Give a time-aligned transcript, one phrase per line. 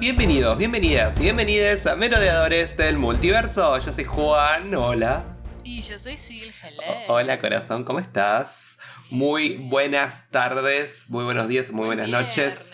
[0.00, 3.78] Bienvenidos, bienvenidas y bienvenidas a Merodeadores del Multiverso.
[3.78, 5.38] Yo soy Juan, hola.
[5.62, 6.82] Y yo soy Sil, hello.
[7.08, 8.78] Hola corazón, ¿cómo estás?
[9.10, 12.72] Muy buenas tardes, muy buenos días, muy Buen buenas noches.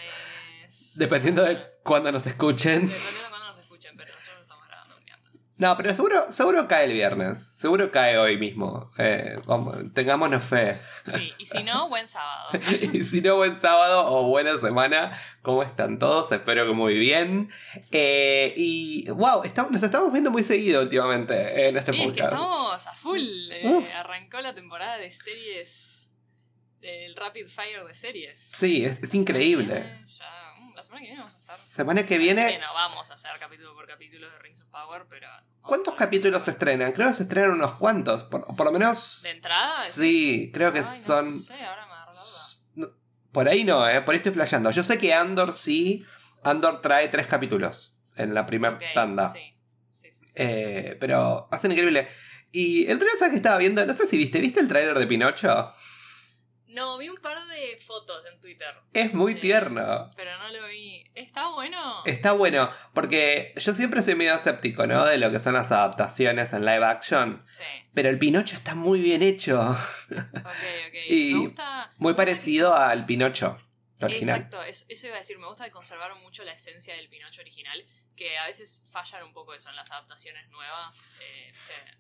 [0.97, 2.83] Dependiendo de cuándo nos escuchen.
[2.83, 5.41] Dependiendo de cuándo nos escuchen, pero nosotros estamos grabando un viernes.
[5.61, 7.39] No, pero seguro, seguro cae el viernes.
[7.59, 8.91] Seguro cae hoy mismo.
[8.99, 10.81] Eh, vamos, tengámonos fe.
[11.07, 12.59] Sí, y si no, buen sábado.
[12.93, 15.17] y si no, buen sábado o buena semana.
[15.43, 16.33] ¿Cómo están todos?
[16.33, 17.51] Espero que muy bien.
[17.93, 22.23] Eh, y wow, estamos, nos estamos viendo muy seguido últimamente en este Y es que
[22.23, 22.33] podcast.
[22.33, 23.21] estamos a full.
[23.53, 25.99] eh, arrancó la temporada de series.
[26.81, 28.39] Del Rapid Fire de series.
[28.39, 29.99] Sí, es, es increíble.
[30.19, 31.61] Ya, mm, la semana que viene vamos a estar.
[31.67, 35.05] Semana que Sí, viene, no vamos a hacer capítulo por capítulo de Rings of Power,
[35.11, 35.29] pero.
[35.63, 36.93] ¿Cuántos capítulos se estrenan?
[36.93, 38.25] Creo que se estrenan unos cuantos.
[38.25, 39.21] Por, por lo menos.
[39.23, 39.83] ¿De entrada?
[39.83, 41.39] Sí, creo que Ay, no son.
[41.41, 42.83] sé, ahora me.
[42.83, 42.89] No,
[43.33, 44.01] Por ahí no, ¿eh?
[44.03, 44.71] Por ahí estoy flasheando.
[44.71, 46.05] Yo sé que Andor sí.
[46.43, 49.29] Andor trae tres capítulos en la primera tanda.
[49.29, 49.57] Sí,
[49.91, 50.27] sí, sí.
[50.27, 50.33] sí.
[50.37, 52.09] Eh, pero hacen increíble.
[52.53, 55.07] Y el trailer ¿sabes que estaba viendo, no sé si viste, ¿viste el tráiler de
[55.07, 55.71] Pinocho?
[56.71, 59.41] No, vi un par de fotos en Twitter, Es muy Sí.
[59.41, 60.11] tierno.
[60.17, 61.03] pero no lo vi.
[61.15, 62.03] ¿Está bueno?
[62.07, 65.05] Está bueno, porque yo siempre soy medio escéptico, ¿no?
[65.05, 67.41] De lo que son las adaptaciones en live action.
[67.43, 69.61] Sí, Pero el Pinocho está muy bien hecho.
[69.61, 69.77] ok,
[70.13, 70.95] ok.
[71.09, 71.91] Y me gusta.
[71.99, 73.59] Muy parecido al Pinocho
[74.09, 75.39] Exacto, eso, eso iba a decir.
[75.39, 77.85] Me gusta que conservaron mucho la esencia del Pinocho original,
[78.17, 81.53] que a veces fallan un poco eso en las adaptaciones nuevas, eh,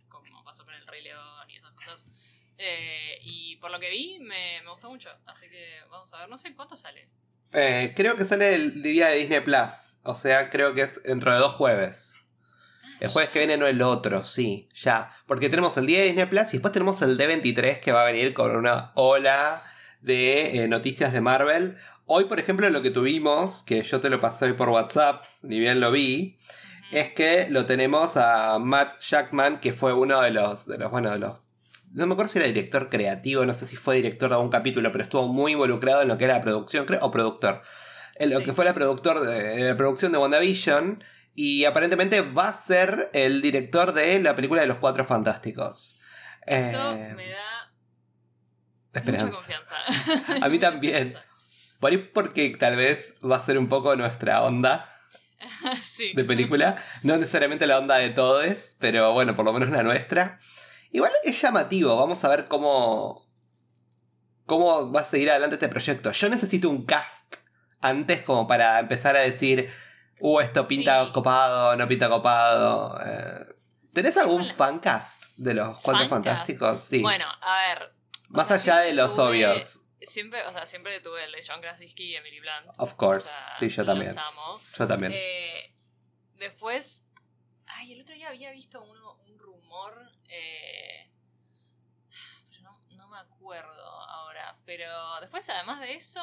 [0.08, 2.08] como pasó con El Rey León y esas cosas.
[2.58, 5.10] Eh, y por lo que vi, me, me gustó mucho.
[5.26, 7.08] Así que vamos a ver, no sé cuánto sale.
[7.52, 9.98] Eh, creo que sale el día de Disney Plus.
[10.02, 12.24] O sea, creo que es dentro de dos jueves.
[13.00, 15.10] El jueves que viene no el otro, sí, ya.
[15.26, 18.04] Porque tenemos el día de Disney Plus y después tenemos el D23 que va a
[18.04, 19.62] venir con una ola
[20.00, 21.78] de eh, noticias de Marvel.
[22.12, 25.78] Hoy, por ejemplo, lo que tuvimos, que yo te lo pasé por WhatsApp, ni bien
[25.78, 26.38] lo vi,
[26.90, 31.10] es que lo tenemos a Matt Jackman, que fue uno de los, de los, bueno,
[31.12, 31.38] de los...
[31.92, 34.90] No me acuerdo si era director creativo, no sé si fue director de algún capítulo,
[34.90, 37.62] pero estuvo muy involucrado en lo que era la producción, creo, o productor.
[38.16, 38.44] En lo Sí.
[38.46, 41.04] que fue la, productor de, la producción de WandaVision.
[41.36, 46.00] Y aparentemente va a ser el director de la película de los Cuatro Fantásticos.
[46.44, 47.72] Eso Eh, me da
[48.94, 49.26] esperanza.
[49.26, 49.76] mucha confianza.
[50.44, 51.14] A mí también.
[51.80, 54.86] Por ahí porque tal vez va a ser un poco nuestra onda
[55.82, 56.12] sí.
[56.14, 56.76] de película.
[57.02, 60.38] No necesariamente la onda de todos, pero bueno, por lo menos la nuestra.
[60.92, 63.24] Igual es llamativo, vamos a ver cómo.
[64.46, 66.12] cómo va a seguir adelante este proyecto.
[66.12, 67.36] Yo necesito un cast
[67.80, 69.70] antes como para empezar a decir.
[70.22, 71.12] Uh, esto pinta Sí.
[71.12, 73.00] copado, no pinta copado.
[73.02, 73.44] Eh,
[73.94, 74.52] ¿Tenés algún Hola.
[74.54, 76.82] fancast de los cuatro fantásticos?
[76.82, 77.00] Sí.
[77.00, 77.94] Bueno, a ver.
[78.28, 79.79] Más allá de los tuve- obvios.
[80.02, 82.68] Siempre, o sea, siempre tuve el de John Krasinski y Emily Blunt.
[82.78, 83.28] Of O course.
[83.28, 84.08] sea, sí, yo también.
[84.08, 84.60] Los amo.
[84.78, 85.12] Yo también.
[85.14, 85.74] Eh,
[86.36, 87.04] después.
[87.66, 90.10] Ay, el otro día había visto uno, un rumor.
[90.28, 91.10] eh,
[92.50, 94.58] pero no, no me acuerdo ahora.
[94.64, 96.20] Pero después, además de eso.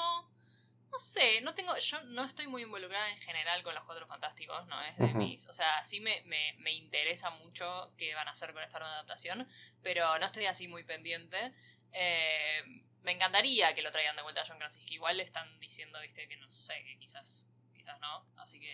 [0.90, 4.66] No sé, no tengo, yo no estoy muy involucrada en general con los cuatro fantásticos,
[4.68, 5.18] no es de Ujú.
[5.18, 5.46] mis.
[5.48, 8.94] O sea, sí me, me, me interesa mucho qué van a hacer con esta nueva
[8.94, 9.46] adaptación,
[9.84, 11.52] pero no estoy así muy pendiente.
[11.92, 14.96] Eh, me encantaría que lo traigan de vuelta a John Krasinski.
[14.96, 18.26] Igual le están diciendo, viste, que no sé, que quizás, quizás no.
[18.38, 18.72] Así que.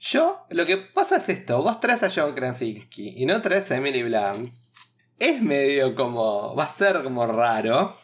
[0.00, 3.76] Yo, lo que pasa es esto, vos traes a John Krasinski y no traes a
[3.76, 4.54] Emily Blunt.
[5.18, 6.54] Es medio como.
[6.54, 7.96] va a ser como raro.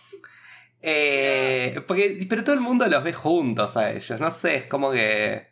[0.82, 4.20] Eh, porque, pero todo el mundo los ve juntos a ellos.
[4.20, 5.48] No sé, es como que.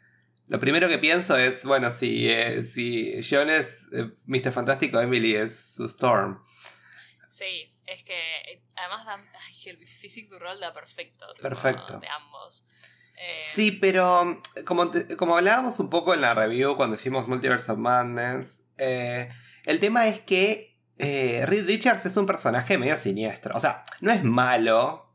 [0.49, 4.51] Lo primero que pienso es, bueno, si, eh, si John es eh, Mr.
[4.51, 6.43] Fantástico, Emily es su Storm.
[7.29, 9.15] Sí, es que eh, además da,
[9.47, 11.27] ay, que el Physique du Rol da perfecto.
[11.35, 11.99] tipo, Perfecto.
[12.01, 12.65] De ambos.
[13.17, 17.73] Eh, Sí, pero como, te- como hablábamos un poco en la review cuando hicimos Multiverse
[17.73, 19.29] of Madness, eh,
[19.65, 23.57] el tema es que eh, Reed Richards es un personaje medio siniestro.
[23.57, 25.13] O sea, no es malo,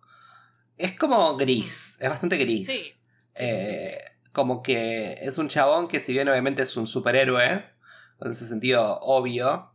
[0.78, 2.68] es como gris, es bastante gris.
[2.68, 2.94] Sí, sí,
[3.36, 3.98] sí, Eh,
[4.32, 7.66] Como que es un chabón que si bien obviamente es un superhéroe,
[8.22, 9.73] en ese sentido obvio,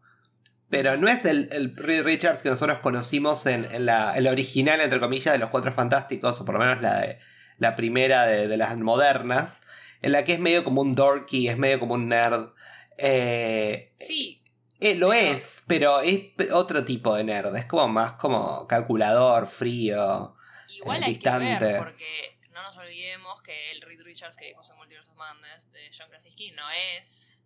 [0.71, 4.31] pero no es el, el Reed Richards que nosotros conocimos en, en la, en la
[4.31, 7.19] original, entre comillas, de los Cuatro Fantásticos, o por lo menos la, de,
[7.59, 9.63] la primera de, de las modernas,
[10.03, 12.51] en la que es medio como un dorky, es medio como un nerd.
[12.99, 14.43] Eh, Sí,
[14.81, 16.23] eh, lo Pero- es, pero es
[16.53, 20.37] otro tipo de nerd, es como más como calculador, frío.
[20.69, 21.59] igual hay distante.
[21.59, 25.17] que ver, porque no nos olvidemos que el Reed Richards que dijo en Multiverse of
[25.17, 26.65] Madness de John Krasinski no
[26.99, 27.45] es.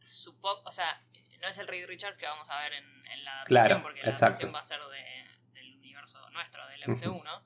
[0.00, 1.02] Supo o sea,
[1.40, 4.02] no es el Reed Richards que vamos a ver en, en la adaptación, Claro, porque
[4.02, 4.46] la exacto.
[4.46, 7.42] adaptación va a ser de, del universo nuestro, del MCU, ¿no?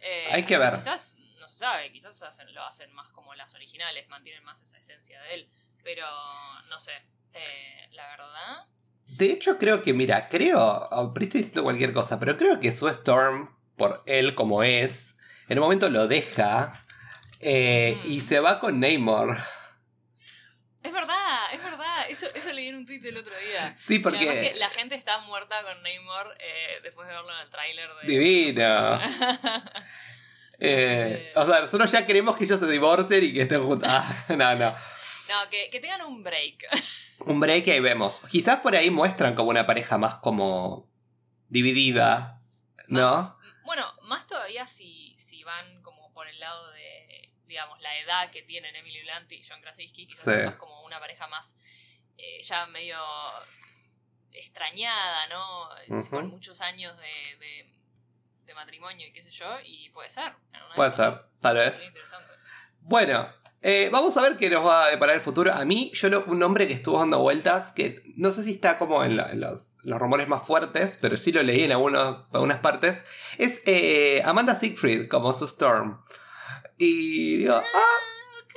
[0.00, 0.74] Eh, Hay que ver.
[0.74, 4.78] Quizás no se sabe, quizás hacen, lo hacen más como las originales, mantienen más esa
[4.78, 5.50] esencia de él.
[5.82, 6.06] Pero
[6.68, 6.92] no sé,
[7.32, 8.66] eh, la verdad.
[9.16, 10.60] De hecho, creo que, mira, creo,
[10.90, 15.16] oh, estoy diciendo cualquier cosa, pero creo que su Storm, por él como es,
[15.48, 16.72] en un momento lo deja
[17.40, 19.38] eh, y se va con Namor.
[20.82, 22.06] Es verdad, es verdad.
[22.08, 23.74] Eso, eso leí en un tweet el otro día.
[23.76, 24.18] Sí, porque...
[24.18, 28.08] que la gente está muerta con Neymar eh, después de verlo en el tráiler de...
[28.08, 28.98] Divino.
[30.60, 33.88] Eh, o sea, nosotros ya queremos que ellos se divorcien y que estén juntos.
[33.88, 34.70] Ah, no, no.
[34.70, 36.66] no, que, que tengan un break.
[37.20, 38.20] Un break y ahí vemos.
[38.28, 40.90] Quizás por ahí muestran como una pareja más como
[41.48, 42.40] dividida,
[42.88, 43.08] ¿no?
[43.08, 46.77] Más- bueno, más todavía si, si van como por el lado de,
[47.58, 50.30] digamos, la edad que tienen Emily Blunt y John Krasinski, quizás Sí.
[50.30, 51.56] es más como una pareja más
[52.16, 52.96] eh, ya medio
[54.32, 55.68] extrañada, ¿no?
[56.10, 57.74] Con muchos años de, de,
[58.44, 60.32] de matrimonio y qué sé yo, y puede ser.
[60.76, 61.92] Puede ser, tal vez.
[62.80, 63.28] Bueno,
[63.60, 65.52] eh, vamos a ver qué nos va a deparar el futuro.
[65.52, 68.78] A mí, yo lo- un nombre que estuvo dando vueltas, que no sé si está
[68.78, 72.26] como en, la- en los, los rumores más fuertes, pero sí lo leí en algunos,
[72.32, 73.04] algunas partes,
[73.36, 76.04] es eh, Amanda Siegfried como su Storm.
[76.78, 77.98] Y digo, ah, Ah,
[78.44, 78.54] ok,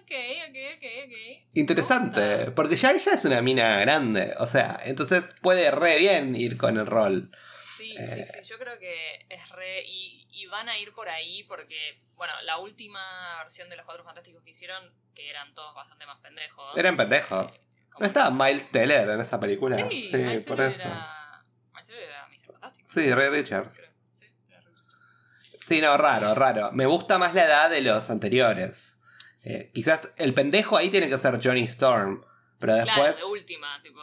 [0.00, 0.12] ok,
[0.48, 1.48] ok, ok, ok.
[1.54, 6.56] interesante, porque ya ella es una mina grande, o sea, entonces puede re bien ir
[6.56, 7.30] con el rol.
[7.76, 8.06] Sí, Eh.
[8.06, 9.82] sí, sí, yo creo que es re...
[9.86, 13.00] Y, y van a ir por ahí porque, bueno, la última
[13.42, 14.82] versión de los Cuatro Fantásticos que hicieron,
[15.14, 16.76] que eran todos bastante más pendejos.
[16.78, 17.60] Eran pendejos.
[17.90, 19.76] como- ¿No estaba Miles Teller en esa película?
[19.76, 20.82] Sí, Miles por Teller eso.
[20.82, 21.44] era...
[21.72, 22.52] Miles Teller era Mr.
[22.52, 22.88] Fantástico.
[22.90, 23.74] Sí, Ray Richards.
[23.76, 23.90] Creo.
[24.12, 25.55] Sí, era Ray Richards.
[25.66, 26.70] Sí, no, raro, raro.
[26.70, 29.00] Me gusta más la edad de los anteriores.
[29.34, 29.50] Sí.
[29.52, 32.24] Eh, quizás el pendejo ahí tiene que ser Johnny Storm.
[32.60, 32.94] Pero después.
[32.94, 34.00] Claro, la última, tipo...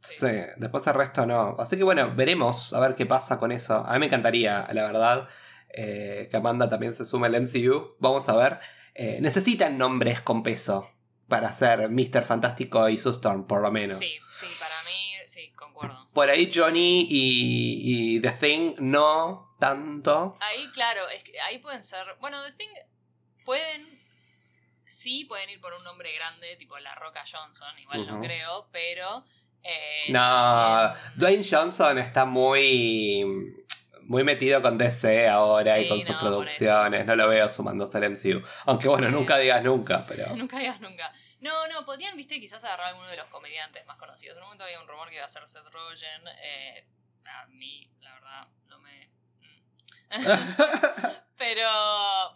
[0.00, 0.16] sí.
[0.18, 0.26] Sí,
[0.56, 1.54] después el resto no.
[1.60, 3.86] Así que bueno, veremos a ver qué pasa con eso.
[3.86, 5.28] A mí me encantaría, la verdad,
[5.68, 7.94] eh, que Amanda también se sume al MCU.
[8.00, 8.58] Vamos a ver.
[8.92, 10.90] Eh, necesitan nombres con peso
[11.28, 12.24] para ser Mr.
[12.24, 13.96] Fantástico y su Storm, por lo menos.
[13.96, 16.08] Sí, sí, para mí, sí, concuerdo.
[16.12, 20.36] Por ahí Johnny y, y The Thing no tanto.
[20.40, 22.06] Ahí, claro, es que ahí pueden ser.
[22.20, 22.70] Bueno, The Thing
[23.44, 23.86] pueden.
[24.84, 29.24] Sí, pueden ir por un nombre grande, tipo La Roca Johnson, igual no creo, pero.
[29.62, 33.24] eh, No, Dwayne Johnson está muy
[34.02, 37.04] muy metido con DC ahora y con sus no, producciones.
[37.06, 38.40] No lo veo sumándose al MCU.
[38.66, 39.10] Aunque bueno, Eh.
[39.10, 40.26] nunca digas nunca, pero.
[40.36, 41.12] Nunca digas nunca.
[41.40, 44.36] No, no, podrían, viste, quizás agarrar a alguno de los comediantes más conocidos.
[44.36, 46.22] En un momento había un rumor que iba a ser Seth Rogen.
[46.42, 46.86] eh,
[47.24, 49.10] a mí, la verdad, no me.
[51.38, 51.68] pero,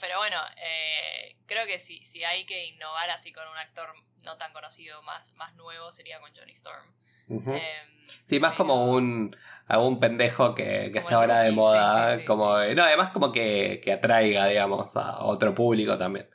[0.01, 3.89] pero bueno, eh, creo que si, si hay que innovar así con un actor
[4.25, 6.85] no tan conocido, más, más nuevo, sería con Johnny Storm.
[7.29, 9.37] Em, Sí, más pero- como un,
[9.67, 12.11] a un pendejo que, que está ahora de moda.
[12.11, 12.75] sí, sí, sí, como, sí.
[12.75, 16.29] No, además como que, que atraiga, digamos, a otro público también.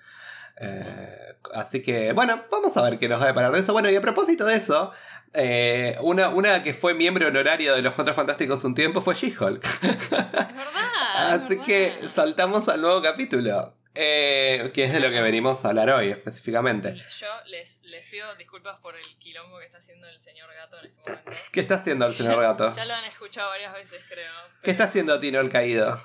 [0.57, 3.73] Eh, así que, bueno, vamos a ver qué nos va a deparar de eso.
[3.73, 4.91] Bueno, y a propósito de eso,
[5.33, 9.63] eh, una, una que fue miembro honorario de los Cuatro Fantásticos un tiempo fue She-Hulk.
[9.65, 10.47] Es verdad.
[11.35, 13.75] es Así que saltamos al nuevo capítulo.
[13.97, 16.95] eh, que es de lo que venimos a hablar hoy específicamente.
[17.19, 20.85] Yo les, les pido disculpas por el quilombo que está haciendo el señor gato en
[20.87, 21.31] este momento.
[21.53, 22.75] ¿Qué está haciendo el señor gato?
[22.75, 24.31] Ya lo han escuchado varias veces, creo.
[24.61, 26.01] ¿Qué está haciendo Tino el Caído?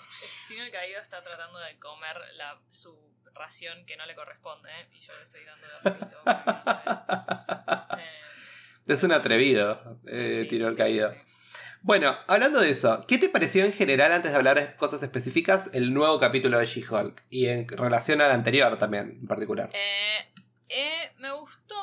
[0.49, 2.97] Tino el Caído está tratando de comer la, su
[3.40, 4.88] ración que no le corresponde, ¿eh?
[4.92, 8.00] y yo le estoy dando de no dé.
[8.02, 11.09] Eh, Es un atrevido, eh, sí, Tino el sí, Caído.
[11.11, 11.16] sí.
[11.82, 15.70] Bueno, hablando de eso, ¿qué te pareció en general, antes de hablar de cosas específicas,
[15.73, 17.25] el nuevo capítulo de She-Hulk?
[17.30, 19.70] Y en relación al anterior también, en particular.
[19.73, 20.18] Eh,
[20.68, 21.75] eh, me gustó,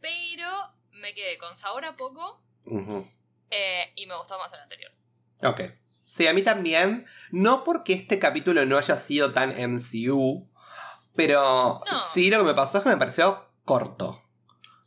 [0.00, 0.48] pero
[0.92, 4.92] me quedé con sabor a poco y me gustó más el anterior.
[5.42, 5.60] Ok.
[6.06, 7.06] Sí, a mí también.
[7.30, 10.48] No porque este capítulo no haya sido tan MCU,
[11.14, 11.98] pero No.
[12.12, 14.20] sí lo que me pasó es que me pareció corto.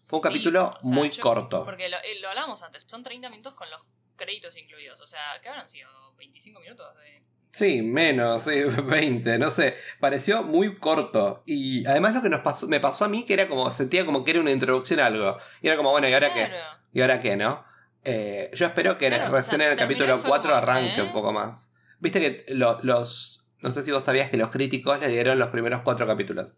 [0.08, 1.66] Fue un Sí, capítulo o sea, muy yo- corto.
[1.66, 3.82] Porque lo, eh, lo hablamos antes, son 30 minutos con los
[4.16, 5.02] créditos incluidos.
[5.02, 5.90] O sea, ¿qué habrán sido?
[6.18, 6.88] ¿25 minutos?
[6.96, 7.24] De...
[7.52, 8.52] Sí, menos, sí,
[8.84, 9.76] 20, no sé.
[10.00, 11.42] Pareció muy corto.
[11.46, 14.24] Y además lo que nos pasó, me pasó a mí que era como, sentía como
[14.24, 15.38] que era una introducción a algo.
[15.62, 16.52] Y era como, bueno, ¿y ahora qué?
[16.94, 17.66] ¿Y ahora qué, no?
[18.04, 20.62] Eh, yo espero que Claro, recién o sea, en el capítulo y fue 4 como,
[20.62, 21.04] arranque ¿eh?
[21.04, 21.72] un poco más.
[22.00, 23.45] Viste que lo- los...
[23.66, 26.54] No sé si vos sabías que los críticos le dieron los primeros cuatro capítulos.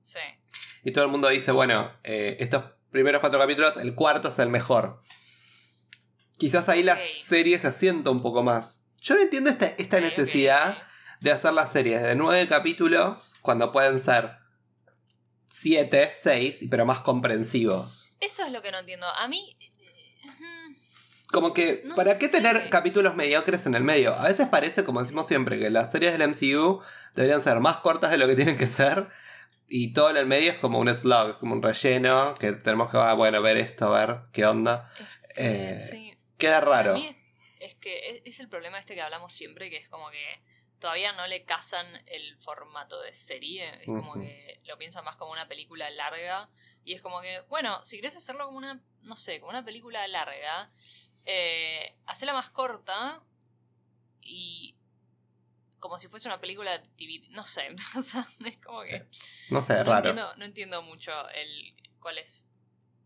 [0.00, 0.18] Sí.
[0.82, 4.48] Y todo el mundo dice, bueno, eh, estos primeros cuatro capítulos, el cuarto es el
[4.48, 4.98] mejor.
[6.38, 8.86] Quizás ahí la serie se asienta un poco más.
[9.02, 10.78] Yo no entiendo esta, esta necesidad
[11.20, 14.38] de hacer las series de nueve capítulos cuando pueden ser
[15.50, 18.16] siete, seis, pero más comprensivos.
[18.20, 19.06] Eso es lo que no entiendo.
[19.06, 19.54] A mí.
[21.30, 24.14] Como que, No ¿para qué tener capítulos mediocres en el medio?
[24.14, 26.82] A veces parece, como decimos siempre, que las series del MCU
[27.14, 29.08] deberían ser más cortas de lo que tienen que ser.
[29.68, 32.96] Y todo en el medio es como un slug, como un relleno, que tenemos que,
[32.96, 34.90] ah, bueno, ver esto, ver qué onda.
[34.98, 36.14] Es que, Eh, sí.
[36.38, 36.94] Queda Para raro.
[36.94, 37.18] mí es,
[37.60, 40.40] es que es, es el problema este que hablamos siempre, que es como que
[40.78, 43.68] todavía no le casan el formato de serie.
[43.80, 46.48] Es como que lo piensan más como una película larga.
[46.84, 50.06] Y es como que, bueno, si querés hacerlo como una, no sé, como una película
[50.08, 50.70] larga,
[51.30, 53.22] eh, hacela más corta
[54.22, 54.74] y
[55.78, 57.28] como si fuese una película de TV.
[57.30, 59.06] No sé, o sea, es como que...
[59.50, 59.96] No sé, No raro.
[60.10, 62.48] entiendo, no entiendo mucho el cuál es.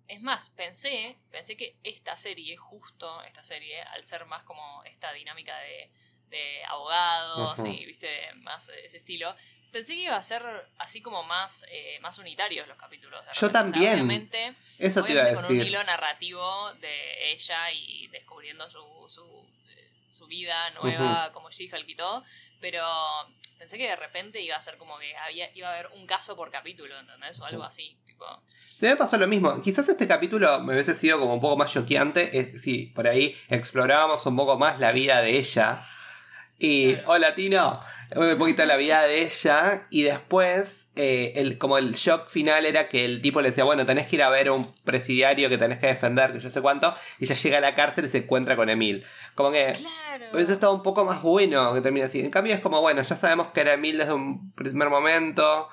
[0.08, 5.12] Es más, pensé, pensé que esta serie, justo esta serie, al ser más como esta
[5.12, 5.90] dinámica de,
[6.28, 7.68] de abogados Ujú.
[7.68, 8.08] y viste,
[8.42, 9.34] más ese estilo,
[9.70, 10.42] pensé que iba a ser
[10.78, 13.24] así como más, eh, más unitarios los capítulos.
[13.24, 13.46] de Yo repente.
[13.46, 13.92] O sea, también.
[13.94, 18.78] obviamente, Eso te iba a con un hilo narrativo de ella y descubriendo su,
[19.09, 19.25] su,
[19.69, 22.23] eh, su vida nueva como She-Hulk y todo,
[22.61, 22.85] pero
[23.59, 26.37] pensé que de repente iba a ser como que había, iba a haber un caso
[26.37, 27.40] por capítulo, ¿entendés?
[27.40, 28.26] O algo así, tipo...
[28.76, 29.62] Se me pasó lo mismo.
[29.62, 32.38] Quizás este capítulo me hubiese sido como un poco más choqueante.
[32.38, 35.87] Es, sí, por ahí explorábamos un poco más la vida de ella.
[36.62, 37.11] Y, Claro.
[37.12, 37.81] hola Tino,
[38.14, 39.83] un poquito la vida de ella.
[39.90, 43.85] Y después, eh, el, como el shock final era que el tipo le decía, bueno,
[43.85, 46.61] tenés que ir a ver a un presidiario que tenés que defender, que yo sé
[46.61, 46.95] cuánto.
[47.19, 49.04] Y ella llega a la cárcel y se encuentra con Emil.
[49.35, 50.26] Como que Claro.
[50.35, 52.21] hubiese estado un poco más bueno que termine así.
[52.21, 55.69] En cambio es como, bueno, ya sabemos que era Emil desde un primer momento.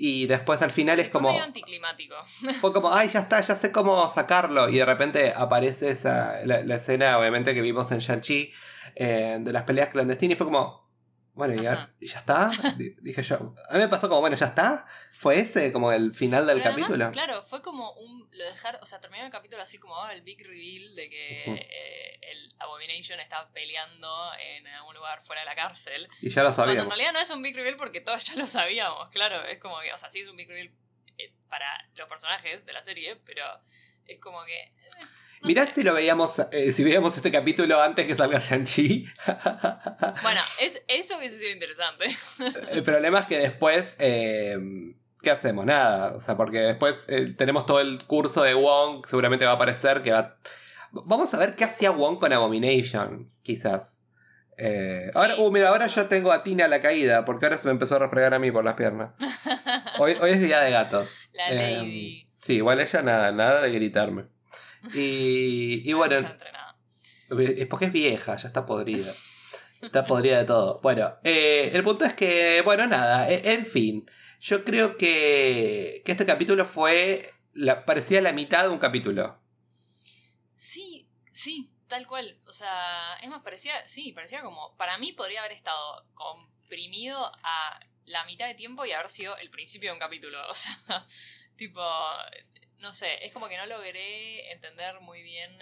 [0.00, 1.30] Y después al final es como...
[1.30, 2.14] anticlimático.
[2.60, 4.68] Fue como, ay, ya está, ya sé cómo sacarlo.
[4.68, 8.52] Y de repente aparece esa, la, la escena, obviamente, que vimos en Shang-Chi,
[8.98, 10.34] eh, de las peleas clandestinas.
[10.34, 10.88] Y fue como,
[11.34, 12.50] bueno, ¿y ya, ya está?
[12.76, 13.54] Di- Dije yo.
[13.70, 14.86] A mí me pasó como, bueno, ya está.
[15.12, 17.12] Fue ese como el final del Pero además, capítulo.
[17.12, 18.28] claro, fue como un.
[18.32, 21.44] Lo dejar, o sea, terminó el capítulo así como ah, el big reveal de que
[21.46, 21.56] Ujú.
[21.56, 24.08] eh, el Abomination está peleando
[24.40, 26.08] en algún lugar fuera de la cárcel.
[26.20, 26.88] Y ya lo Cuando en sabíamos.
[26.96, 29.42] realidad no es un big reveal porque todos ya lo sabíamos, claro.
[29.44, 30.70] Es como que, o sea, sí es un big reveal
[31.18, 33.44] eh, para los personajes de la serie, pero
[34.06, 34.72] es como que.
[35.42, 35.72] No Mirá sé.
[35.72, 39.06] si lo veíamos, eh, si veíamos este capítulo antes que salga Shang-Chi.
[40.22, 42.06] Bueno, es, eso hubiese sido interesante.
[42.70, 44.56] El problema es que después, eh,
[45.22, 45.64] ¿qué hacemos?
[45.64, 46.14] Nada.
[46.16, 50.02] O sea, porque después eh, tenemos todo el curso de Wong, seguramente va a aparecer,
[50.02, 50.36] que va...
[50.90, 54.00] Vamos a ver qué hacía Wong con Abomination, quizás.
[54.56, 57.58] Eh, ahora, Sí, uh, mira, ahora yo tengo a Tina a la caída, porque ahora
[57.58, 59.12] se me empezó a refregar a mí por las piernas.
[59.98, 61.28] Hoy, hoy es día de gatos.
[61.34, 62.28] La Eh, lady.
[62.40, 64.24] sí, igual ella nada, nada de gritarme.
[64.94, 66.76] Y, y No bueno, está
[67.30, 69.12] es porque es vieja, ya está podrida.
[69.82, 70.80] Está podrida de todo.
[70.80, 74.10] Bueno, eh, el punto es que, bueno, nada, e- en fin.
[74.40, 77.32] Yo creo que, que este capítulo fue.
[77.52, 79.40] La, parecía la mitad de un capítulo.
[80.54, 82.40] Sí, sí, tal cual.
[82.46, 87.80] O sea, es más, parecía, sí, parecía como, para mí podría haber estado comprimido a
[88.06, 90.38] la mitad de tiempo y haber sido el principio de un capítulo.
[90.50, 90.76] O sea,
[91.56, 91.82] tipo,
[92.78, 95.58] no sé, es como que no logré entender muy bien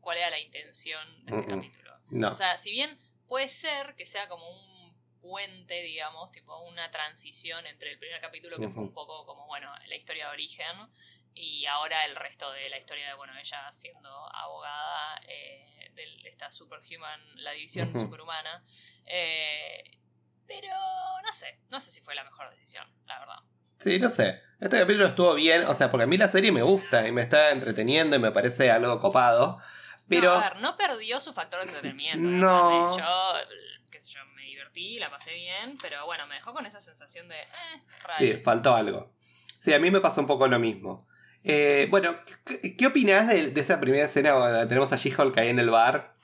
[0.00, 1.60] cuál era la intención de este Mm, mm.
[1.62, 1.98] capítulo.
[2.10, 2.30] No.
[2.30, 4.70] O sea, si bien puede ser que sea como un
[5.20, 9.72] puente, digamos, tipo una transición entre el primer capítulo que fue un poco como, bueno,
[9.86, 10.76] la historia de origen
[11.34, 16.50] y ahora el resto de la historia de, bueno, ella siendo abogada eh, de esta
[16.50, 18.62] superhuman, la división superhumana.
[19.04, 19.98] Eh,
[20.46, 20.74] pero
[21.24, 23.38] no sé, no sé si fue la mejor decisión, la verdad.
[23.80, 24.40] Sí, no sé.
[24.60, 27.22] Este capítulo estuvo bien, o sea, porque a mí la serie me gusta y me
[27.22, 29.58] está entreteniendo y me parece algo copado.
[30.08, 30.30] Pero.
[30.34, 32.20] No, a ver, no perdió su factor de entretenimiento.
[32.28, 32.86] No.
[32.86, 36.34] O sea, me- yo, qué sé yo, me divertí, la pasé bien, pero bueno, me
[36.34, 38.18] dejó con esa sensación de, eh, raro.
[38.18, 39.10] Sí, faltó algo.
[39.58, 41.06] Sí, a mí me pasó un poco lo mismo.
[41.42, 45.48] Eh, bueno, ¿qué, qué opinás de, de esa primera escena donde tenemos a She-Hulk ahí
[45.48, 46.14] en el bar?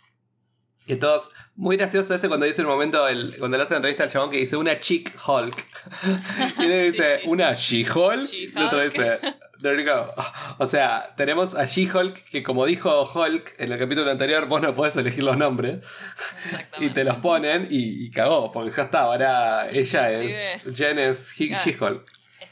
[0.86, 1.30] Que todos.
[1.56, 4.36] Muy gracioso ese cuando dice el momento, el, cuando le hacen entrevista al chabón que
[4.38, 5.64] dice una chick Hulk.
[6.58, 7.28] y él dice, Sí.
[7.28, 8.32] ¿una She-Hulk?
[8.32, 9.18] Y el otro dice,
[9.62, 10.12] there you go.
[10.58, 14.74] O sea, tenemos a She-Hulk que, como dijo Hulk en el capítulo anterior, vos no
[14.76, 15.84] podés elegir los nombres.
[16.78, 20.76] Y te los ponen y, y cagó, porque ya está, ahora ella Inclusive- es.
[20.76, 21.54] Jen es He-.
[21.64, 22.04] She-Hulk.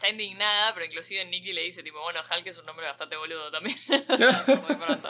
[0.05, 3.51] Está indignada, pero inclusive Nicky le dice, tipo, bueno, Hulk es un nombre bastante boludo
[3.51, 3.75] también.
[4.09, 5.09] o sea, como de pronto.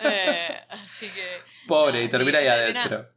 [0.00, 1.42] Eh, así que...
[1.66, 3.08] Pobre, y termina ahí adentro.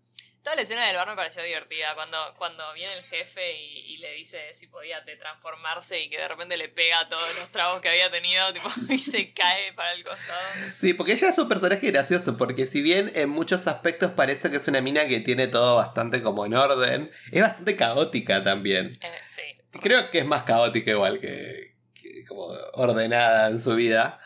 [0.42, 1.94] Toda la escena del bar me pareció divertida.
[1.96, 6.28] Cuando, cuando viene el jefe y, y le dice si podía transformarse y que de
[6.30, 10.06] repente le pega todos los tragos que había tenido, tipo, y se cae para el
[10.06, 10.40] costado.
[10.80, 14.56] Sí, porque ella es un personaje gracioso, porque si bien en muchos aspectos parece que
[14.56, 18.98] es una mina que tiene todo bastante como en orden, es bastante caótica también.
[19.02, 19.59] Eh, sí.
[19.72, 24.20] Creo que es más caótica igual que, que como ordenada en su vida.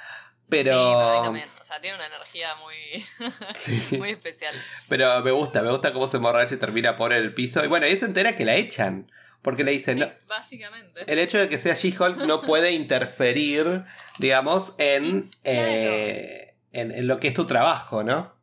[0.50, 1.34] Pero.
[1.34, 1.42] Sí.
[1.60, 3.06] O sea, tiene una energía muy,
[3.56, 3.98] Sí.
[3.98, 4.54] muy especial.
[4.90, 7.64] Pero me gusta, me gusta cómo se emborracha y termina por el piso.
[7.64, 9.12] Y bueno, ahí se entera que la echan.
[9.42, 11.04] Porque le dicen, Sí, no, básicamente.
[11.12, 13.84] el hecho de que sea She-Hulk no puede interferir,
[14.18, 18.34] digamos, en, eh, en, en lo que es tu trabajo, ¿no?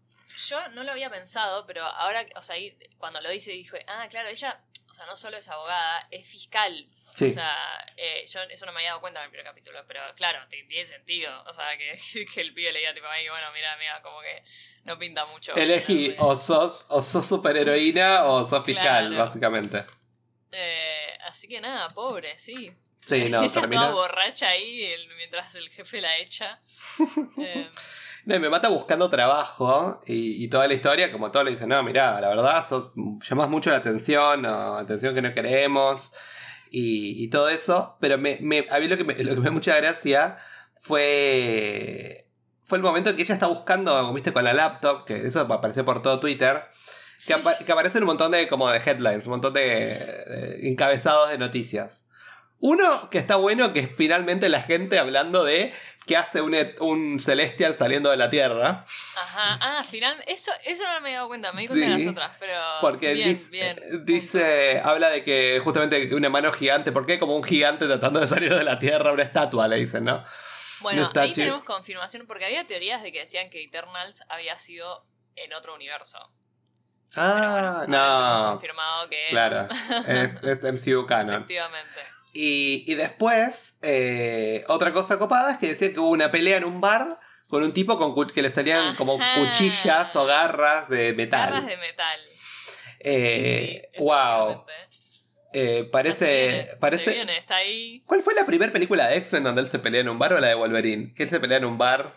[0.49, 2.57] Yo no lo había pensado, pero ahora, o sea,
[2.99, 6.87] cuando lo dice dije, ah, claro, ella, o sea, no solo es abogada, es fiscal.
[7.15, 7.27] Sí.
[7.27, 7.57] O sea,
[7.97, 10.87] eh, yo eso no me había dado cuenta en el primer capítulo, pero claro, tiene
[10.87, 11.43] sentido.
[11.45, 11.99] O sea, que,
[12.35, 14.43] que el pibe le diga tipo, ay, bueno, mira, mira, como que
[14.85, 15.55] no pinta mucho.
[15.57, 19.25] Elegí, No o sos, o sos superheroína o sos fiscal, Claro.
[19.25, 19.85] básicamente.
[20.53, 22.73] Eh, así que nada, pobre, sí.
[23.05, 23.83] Sí, no, Ella termina.
[23.83, 26.61] toda borracha ahí el- mientras el jefe la echa.
[27.39, 27.71] Eh,
[28.27, 31.67] No, y me mata buscando trabajo y, y toda la historia, como todo le dice,
[31.67, 32.93] no, mirá, la verdad, sos,
[33.29, 36.13] llamás mucho la atención, o atención que no queremos,
[36.71, 39.45] y, y todo eso, pero me, me- a mí lo que me, lo que me
[39.47, 40.37] da mucha gracia
[40.81, 42.27] fue,
[42.65, 45.85] fue el momento en que ella está buscando, viste, con la laptop, que eso apareció
[45.85, 46.65] por todo Twitter,
[47.17, 47.33] que, sí.
[47.33, 51.39] apa- que aparecen un montón de, como de headlines, un montón de, de encabezados de
[51.39, 52.07] noticias.
[52.61, 55.73] Uno que está bueno, que es finalmente la gente hablando de
[56.07, 58.85] qué hace un, un Celestial saliendo de la Tierra.
[59.17, 62.07] Ajá, ah, final, eso, eso no me había dado cuenta, me di cuenta de las
[62.07, 63.79] otras, pero Porque bien, dice, bien.
[63.79, 64.05] eh, punto.
[64.13, 68.27] dice- habla de que justamente una mano gigante, ¿por qué como un gigante tratando de
[68.27, 70.25] salir de la Tierra, una estatua, le dicen, ¿no?
[70.81, 75.07] Bueno, no ahí tenemos confirmación, porque había teorías de que decían que Eternals había sido
[75.37, 76.19] en otro universo.
[77.15, 78.51] Bueno, Ah, tenemos no.
[78.53, 79.69] confirmado que Claro,
[80.07, 81.35] es, es MCU canon.
[81.37, 82.01] efectivamente.
[82.33, 86.65] Y, y después, eh, otra cosa copada es que decía que hubo una pelea en
[86.65, 87.19] un bar
[87.49, 89.41] con un tipo con que le salían como Ajá.
[89.41, 91.51] cuchillas o garras de metal.
[91.51, 92.21] Garras de metal.
[93.01, 94.65] Eh, Sí, sí, wow.
[95.53, 96.49] Eh, se parece.
[96.49, 98.03] viene, parece se viene, está ahí.
[98.07, 100.39] ¿Cuál fue la primera película de X-Men donde él se pelea en un bar o
[100.41, 101.13] la de Wolverine?
[101.15, 102.13] Que él se pelea en un bar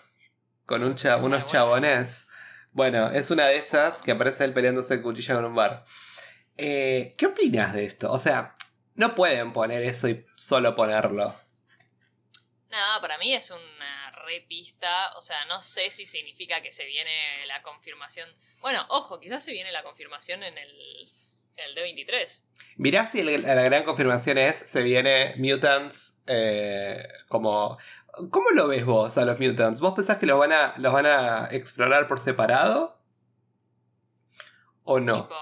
[0.65, 2.28] con un cha- La de unos chabones.
[2.71, 5.84] Bueno, es una de esas que aparece él peleándose cuchilla con un bar.
[6.58, 8.12] Eh, ¿Qué opinas de esto?
[8.12, 8.54] O sea,
[8.95, 11.34] no pueden poner eso y solo ponerlo.
[12.69, 15.12] Nada, para mí es una repista.
[15.15, 17.12] O sea, no sé si significa que se viene
[17.47, 18.27] la confirmación.
[18.62, 20.71] Bueno, ojo, quizás se viene la confirmación en el,
[21.58, 22.45] en el D23.
[22.77, 27.77] Mirá si el- la gran confirmación es, se viene Mutants eh, como...
[28.29, 29.79] ¿Cómo lo ves vos a los Mutants?
[29.82, 32.99] ¿Vos pensás que los van a, los van a explorar por separado?
[34.84, 35.23] ¿O no?
[35.23, 35.36] Tipo,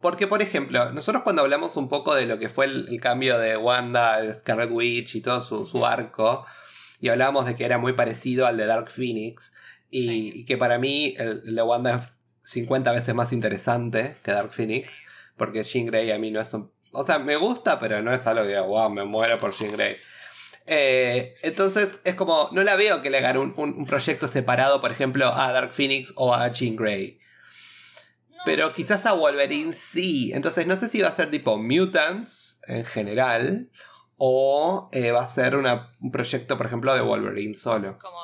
[0.00, 3.38] Porque, por ejemplo, nosotros cuando hablamos un poco de lo que fue el, el cambio
[3.38, 6.46] de Wanda, Scarlet Witch y todo su, su arco,
[7.00, 9.52] y hablábamos de que era muy parecido al de Dark Phoenix,
[9.90, 10.32] y, Sí.
[10.36, 14.52] y que para mí el, el de Wanda es 50 veces más interesante que Dark
[14.52, 15.02] Phoenix, sí.
[15.36, 16.72] porque Jean Grey a mí no es un...
[16.92, 19.70] O sea, me gusta, pero no es algo que diga, wow, me muero por Jean
[19.72, 19.96] Grey.
[20.66, 24.80] Eh, entonces es como, no la veo que le hagan un, un- un proyecto separado,
[24.80, 27.19] por ejemplo, a Dark Phoenix o a Jean Grey.
[28.44, 30.32] Pero quizás a Wolverine sí.
[30.32, 33.70] Entonces no sé si va a ser tipo Mutants en general.
[34.16, 37.98] O eh, va a ser una- un proyecto, por ejemplo, de Wolverine solo.
[37.98, 38.20] como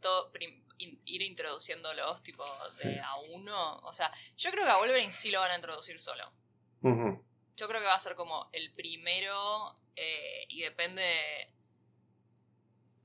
[0.00, 0.30] todo
[0.78, 2.88] in- ir introduciéndolos tipo Sí.
[2.88, 3.78] de a uno.
[3.78, 6.30] O sea, yo creo que a Wolverine sí lo van a introducir solo.
[6.82, 11.02] Yo creo que va a ser como el primero eh, y depende...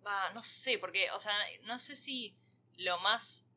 [0.06, 2.36] Va, no sé, porque, o sea, no sé si
[2.76, 3.48] lo más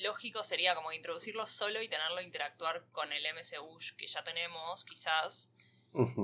[0.00, 5.50] lógico sería como introducirlo solo y tenerlo interactuar con el MCU que ya tenemos, quizás,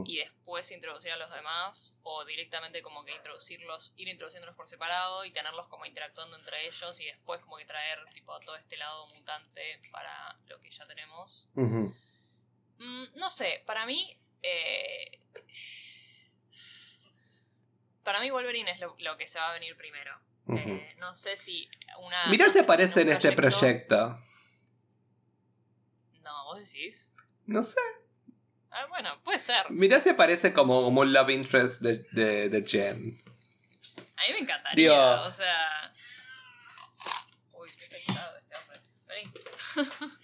[0.04, 5.24] y después introducir a los demás, o directamente como que introducirlos, ir introduciéndolos por separado
[5.24, 9.06] y tenerlos como interactuando entre ellos y después como que traer tipo todo este lado
[9.14, 11.48] mutante para lo que ya tenemos.
[12.78, 14.14] Mm, no sé, para mí.
[14.42, 15.18] eh,
[18.02, 20.12] para mí Wolverine es lo, lo que se va a venir primero.
[20.46, 20.58] Ujú.
[20.70, 21.68] Eh, no sé si
[22.00, 22.26] una.
[22.30, 24.18] Mirá si aparece en este proyecto.
[26.22, 27.12] No, vos decís.
[27.46, 27.76] No sé.
[28.70, 29.70] Ah, bueno, puede ser.
[29.70, 33.22] Mirá si aparece como, como un love interest de, de, de Jen.
[34.16, 34.74] A mí me encantaría.
[34.74, 35.94] Digo- O sea.
[37.52, 38.80] Uy, qué pesado este hombre.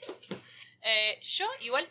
[0.81, 1.87] Eh, yo igual.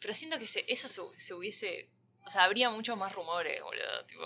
[0.00, 1.90] Pero siento que se- eso se, se hubiese.
[2.24, 4.04] O sea, habría muchos más rumores, boludo.
[4.06, 4.24] Tipo.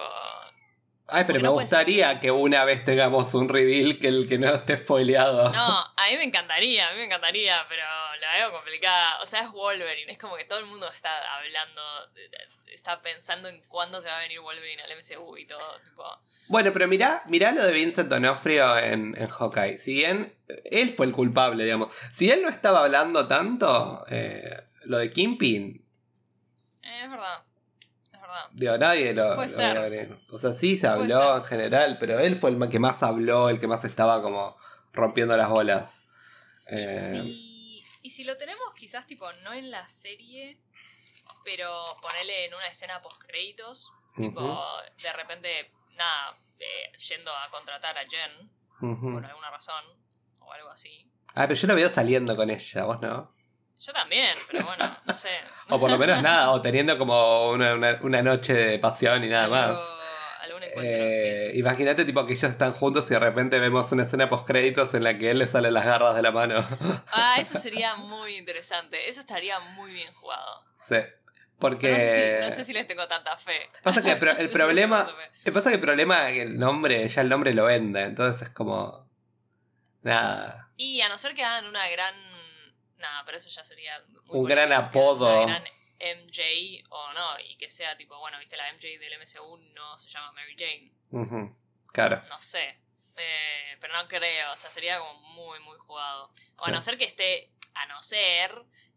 [1.06, 4.38] Ay, pero me puede ser gustaría que una vez tengamos un reveal que el que
[4.38, 5.50] no esté spoileado.
[5.52, 7.82] No, a mí me encantaría, a mí me encantaría, pero
[8.20, 9.20] la veo complicada.
[9.20, 11.82] O sea, es Wolverine, es como que todo el mundo está hablando,
[12.72, 16.04] está pensando en cuándo se va a venir Wolverine al MCU y todo, tipo.
[16.48, 19.78] Bueno, pero mirá, mirá lo de Vincent D'Onofrio en, en Hawkeye.
[19.78, 21.92] Si bien eh, él fue el culpable, digamos.
[22.12, 25.84] Si él no estaba hablando tanto, eh, lo de Kimpin,
[26.82, 27.43] eh, es verdad,
[28.34, 28.50] verdad.
[28.52, 30.18] Digo, nadie lo, Puede lo ser.
[30.30, 33.60] O sea, sí se habló en general, pero él fue el que más habló, el
[33.60, 34.56] que más estaba como
[34.92, 36.04] rompiendo las bolas.
[36.66, 40.58] Eh, si, y si lo tenemos quizás tipo no en la serie,
[41.44, 41.70] pero
[42.00, 44.60] ponerle en una escena post créditos, tipo
[45.02, 49.84] de repente, nada, eh, yendo a contratar a Jen por alguna razón
[50.40, 51.10] o algo así.
[51.34, 53.34] Ah, pero yo lo veo saliendo con ella, vos no.
[53.80, 55.28] Yo también, pero bueno, no sé.
[55.68, 59.28] O por lo menos nada, o teniendo como una, una- una noche de pasión y
[59.28, 59.94] nada Algo- más.
[60.42, 64.28] Algún encuentro, Eh, Imagínate tipo que ellos están juntos y de repente vemos una escena
[64.28, 66.56] post créditos en la que él le salen las garras de la mano.
[67.12, 69.08] Ah, eso sería muy interesante.
[69.08, 70.64] Eso estaría muy bien jugado.
[70.76, 70.96] sí.
[71.58, 71.90] Porque.
[71.92, 73.68] No, sé si, no sé si les tengo tanta fe.
[73.82, 75.06] Pasa que el, No problema.
[75.52, 78.50] pasa que el problema es que el nombre, ya el nombre lo vende, entonces es
[78.50, 79.08] como.
[80.02, 80.68] Nada.
[80.76, 82.14] Y a no ser que hagan una gran.
[83.04, 84.02] Nada, pero eso ya sería.
[84.24, 85.28] muy Un gran apodo.
[85.28, 89.18] hagan Una gran MJ o no, y que sea tipo, bueno, viste, la MJ del
[89.20, 91.52] MCU no se llama Mary Jane.
[91.92, 92.22] Claro.
[92.28, 92.80] No sé.
[93.16, 96.24] Eh, pero no creo, o sea, sería como muy, muy jugado.
[96.58, 96.70] O Sí.
[96.70, 97.50] a no ser que esté.
[97.74, 98.50] A no ser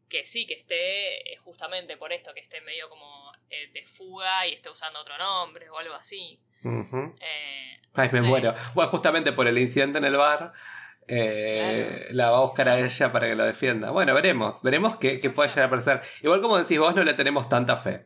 [0.10, 4.48] que sí, que esté eh, justamente por esto, que esté medio como eh, de fuga
[4.48, 6.39] y esté usando otro nombre o algo así.
[6.63, 6.70] Ay,
[7.93, 8.22] no me sé.
[8.22, 8.52] muero.
[8.74, 10.54] Bueno, justamente por el incidente en el bar.
[11.08, 12.13] Eh, Claro.
[12.15, 13.91] La va a buscar a ella para que lo defienda.
[13.91, 14.62] Bueno, veremos.
[14.62, 16.02] Veremos qué, qué Puede llegar a aparecer.
[16.22, 18.06] Igual como decís vos, no le tenemos tanta fe.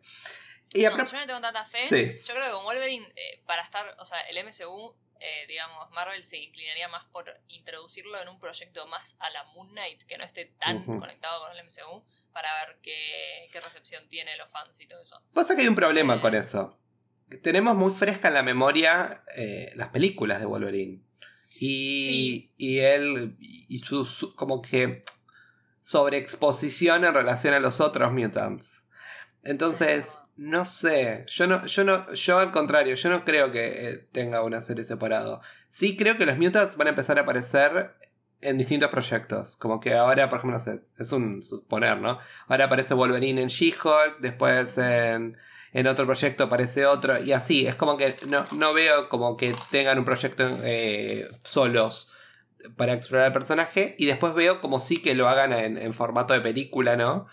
[0.73, 1.87] Y a No, yo no tengo tanta fe.
[1.87, 2.19] Sí.
[2.27, 6.23] Yo creo que con Wolverine, eh, para estar, o sea, el MCU, eh, digamos, Marvel
[6.23, 10.23] se inclinaría más por introducirlo en un proyecto más a la Moon Knight, que no
[10.23, 14.87] esté tan conectado con el MCU, para ver qué, qué recepción tiene los fans y
[14.87, 15.21] todo eso.
[15.33, 16.19] Pasa que hay un problema Eh.
[16.21, 16.79] con eso.
[17.43, 19.23] Tenemos muy fresca en la memoria
[19.75, 21.01] las películas de Wolverine.
[21.63, 22.51] Y, Sí.
[22.57, 25.03] y él, y su, su- como que
[25.79, 28.85] sobreexposición en relación a los otros mutants.
[29.43, 33.97] Entonces, no sé, yo no, yo no, yo al contrario, yo no creo que eh,
[34.11, 35.41] tenga una serie separado.
[35.69, 37.93] Sí creo que los mutants van a empezar a aparecer
[38.41, 39.55] en distintos proyectos.
[39.57, 42.17] Como que ahora, por ejemplo, no sé, es un suponer, ¿no?
[42.47, 45.37] Ahora aparece Wolverine en She-Hulk, después en,
[45.73, 47.67] en otro proyecto aparece otro, y así.
[47.67, 52.09] Es como que no, no veo como que tengan un proyecto eh, solos
[52.77, 56.33] para explorar el personaje, y después veo como sí que lo hagan en, en formato
[56.33, 57.27] de película, ¿no?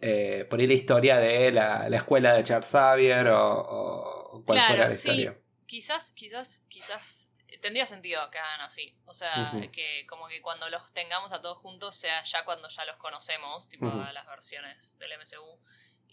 [0.00, 4.58] Eh, por ahí la historia de la, la escuela de Charles Xavier o, o cual
[4.58, 5.08] Claro, fuera la sí.
[5.08, 5.38] historia.
[5.66, 7.30] Quizás, quizás, quizás
[7.62, 8.94] tendría sentido que hagan así.
[9.06, 9.70] O sea, Ujú.
[9.70, 13.68] que como que cuando los tengamos a todos juntos sea ya cuando ya los conocemos,
[13.70, 14.00] tipo Ujú.
[14.00, 15.58] a las versiones del MCU.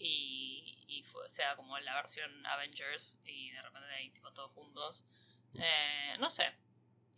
[0.04, 5.04] Y, y fue- sea como la versión Avengers y de repente ahí tipo todos juntos.
[5.54, 6.44] Eh, no sé.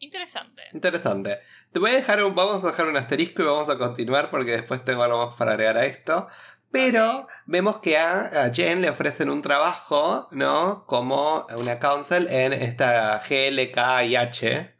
[0.01, 0.62] Interesante.
[0.73, 1.40] Interesante.
[1.73, 4.51] Te voy a dejar un, vamos a dejar un asterisco y vamos a continuar porque
[4.53, 6.29] después tengo algo más para agregar a esto.
[6.70, 10.85] Pero vemos que a, a Jen le ofrecen un trabajo, ¿no?
[10.87, 14.77] Como una council en esta GLK y H.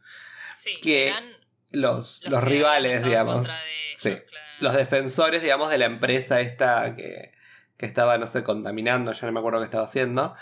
[0.57, 1.25] Sí, Que eran
[1.71, 3.35] Los, los, rivales, digamos.
[3.37, 4.11] contra de ellos, Sí.
[4.11, 4.47] claro.
[4.61, 7.33] Los defensores, digamos, de la empresa esta que,
[7.85, 10.35] que estaba, no sé, contaminando, ya no me acuerdo qué estaba haciendo.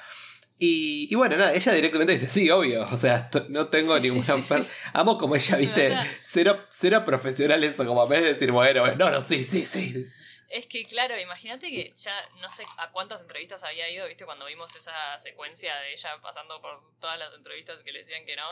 [0.58, 4.40] Y, y bueno, nada, ella directamente dice, sí, obvio, o sea, no tengo Sí, ninguna
[4.40, 4.54] sí.
[4.92, 8.96] Amo como ella, viste, cero, cero profesional eso, como a vez de decir, bueno, bueno,
[8.96, 10.06] no, no, sí, sí, sí.
[10.48, 14.26] Es que, claro, imagínate que ya no sé a cuántas entrevistas había ido, ¿viste?
[14.26, 18.36] Cuando vimos esa secuencia de ella pasando por todas las entrevistas que le decían que
[18.36, 18.44] no.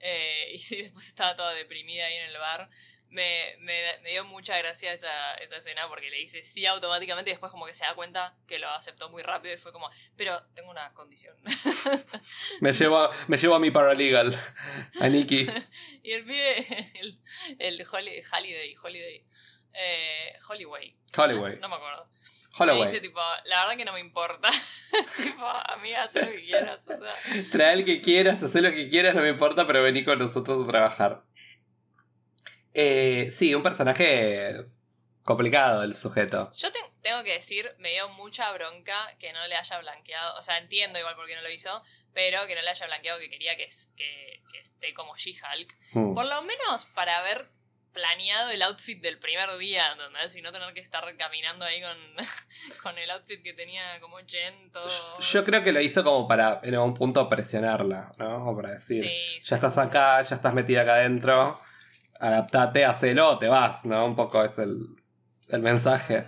[0.00, 2.70] eh, y sí, después estaba toda deprimida ahí en el bar.
[3.12, 7.34] Me, me, me dio mucha gracia esa, esa escena porque le dice sí automáticamente y
[7.34, 10.42] después como que se da cuenta que lo aceptó muy rápido y fue como, pero
[10.54, 11.36] tengo una condición.
[12.60, 14.34] Me llevo, a- me llevo a mi paralegal,
[15.00, 15.46] a Nikki.
[16.02, 17.20] y el pibe, el,
[17.58, 19.26] el Holi- Holiday, Holiday,
[19.74, 20.96] eh, Hollyway.
[21.14, 21.58] Holloway.
[21.58, 22.06] No me acuerdo.
[22.06, 23.00] Me dice Holloway.
[23.00, 24.50] tipo, la verdad que no me importa.
[25.22, 26.88] tipo, amiga, haz lo que quieras.
[26.88, 27.14] O sea,
[27.50, 30.64] Trae el que quieras, haz lo que quieras, no me importa, pero vení con nosotros
[30.64, 31.24] a trabajar.
[32.74, 34.64] Eh, sí, un personaje
[35.24, 36.50] complicado el sujeto.
[36.52, 40.36] yo te- tengo que decir, me dio mucha bronca que no le haya blanqueado.
[40.38, 41.82] O sea, entiendo igual por qué no lo hizo,
[42.12, 45.76] pero que no le haya blanqueado que quería que, es- que, que esté como She-Hulk.
[45.92, 46.14] Mm.
[46.14, 47.48] Por lo menos para haber
[47.92, 50.34] planeado el outfit del primer día, ¿entendés?
[50.36, 51.98] Y no tener que estar caminando ahí con,
[52.82, 55.18] con el outfit que tenía como Jen, todo.
[55.20, 58.48] Yo creo que lo hizo como para en algún punto presionarla, ¿no?
[58.50, 61.60] O para decir, Sí, ya estás acá, ya estás metida acá adentro,
[62.22, 64.06] adaptate, hacelo, te vas, ¿no?
[64.06, 64.86] Un poco es el,
[65.48, 66.24] el mensaje.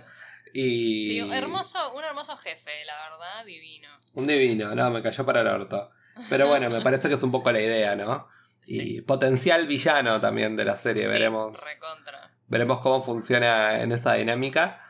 [0.53, 1.05] Y...
[1.05, 3.87] Sí, hermoso, un hermoso jefe, la verdad, divino.
[4.13, 5.89] Un divino, no, me cayó para el orto.
[6.29, 8.27] Pero bueno, me parece que es un poco la idea, ¿no?
[8.65, 9.01] Y Sí.
[9.01, 11.59] potencial villano también de la serie, Sí, veremos.
[11.63, 12.31] recontra.
[12.47, 14.81] Veremos cómo funciona en esa dinámica.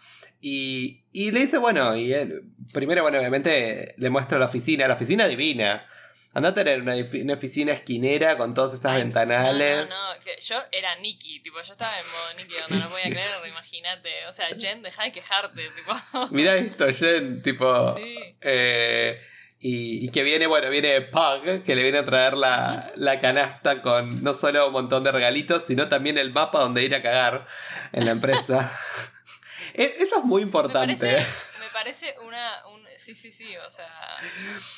[0.41, 4.93] Y, y le dice, bueno, y él, primero, bueno, obviamente le muestra la oficina, la
[4.95, 5.85] oficina divina.
[6.35, 9.89] Anda a tener una, una oficina esquinera con todas esas Ay, ventanales.
[9.89, 13.29] No, no, yo era Nikki, tipo, yo estaba en modo Nikki, donde no podía creer,
[13.47, 14.09] imagínate.
[14.27, 16.27] O sea, Jen, deja de quejarte, tipo.
[16.31, 17.95] Mirá esto, Jen, tipo.
[17.95, 18.35] Sí.
[18.41, 19.19] eh,
[19.61, 23.81] y, y que viene, bueno, viene Pug, que le viene a traer la, la canasta
[23.81, 27.47] con no solo un montón de regalitos, sino también el mapa donde ir a cagar
[27.93, 28.71] en la empresa.
[29.73, 30.93] E- Eso es muy importante.
[30.93, 31.25] me parece
[33.05, 33.87] sí, sí, sí, o sea,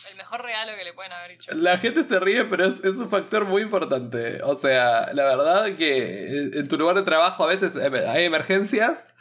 [0.10, 1.54] el mejor regalo que le pueden haber hecho.
[1.56, 4.42] La gente se ríe, pero es, es un factor muy importante.
[4.44, 9.16] O sea, la verdad que en tu lugar de trabajo a veces eh, hay emergencias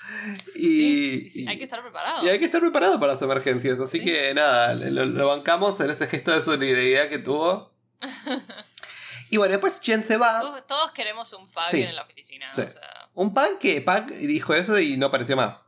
[0.55, 2.25] y, Sí, sí, sí, hay que estar preparado.
[2.27, 3.79] y hay que estar preparado para las emergencias.
[3.81, 4.05] Así Sí.
[4.05, 7.73] que nada, lo, lo bancamos en ese gesto de solidaridad que tuvo.
[9.31, 10.41] y bueno, después Chen se va.
[10.41, 11.83] Todos, todos queremos un pack Sí.
[11.83, 12.53] en la oficina.
[12.55, 12.63] Sí.
[12.63, 15.65] O sea, Un Pac que Pac dijo eso y no apareció más.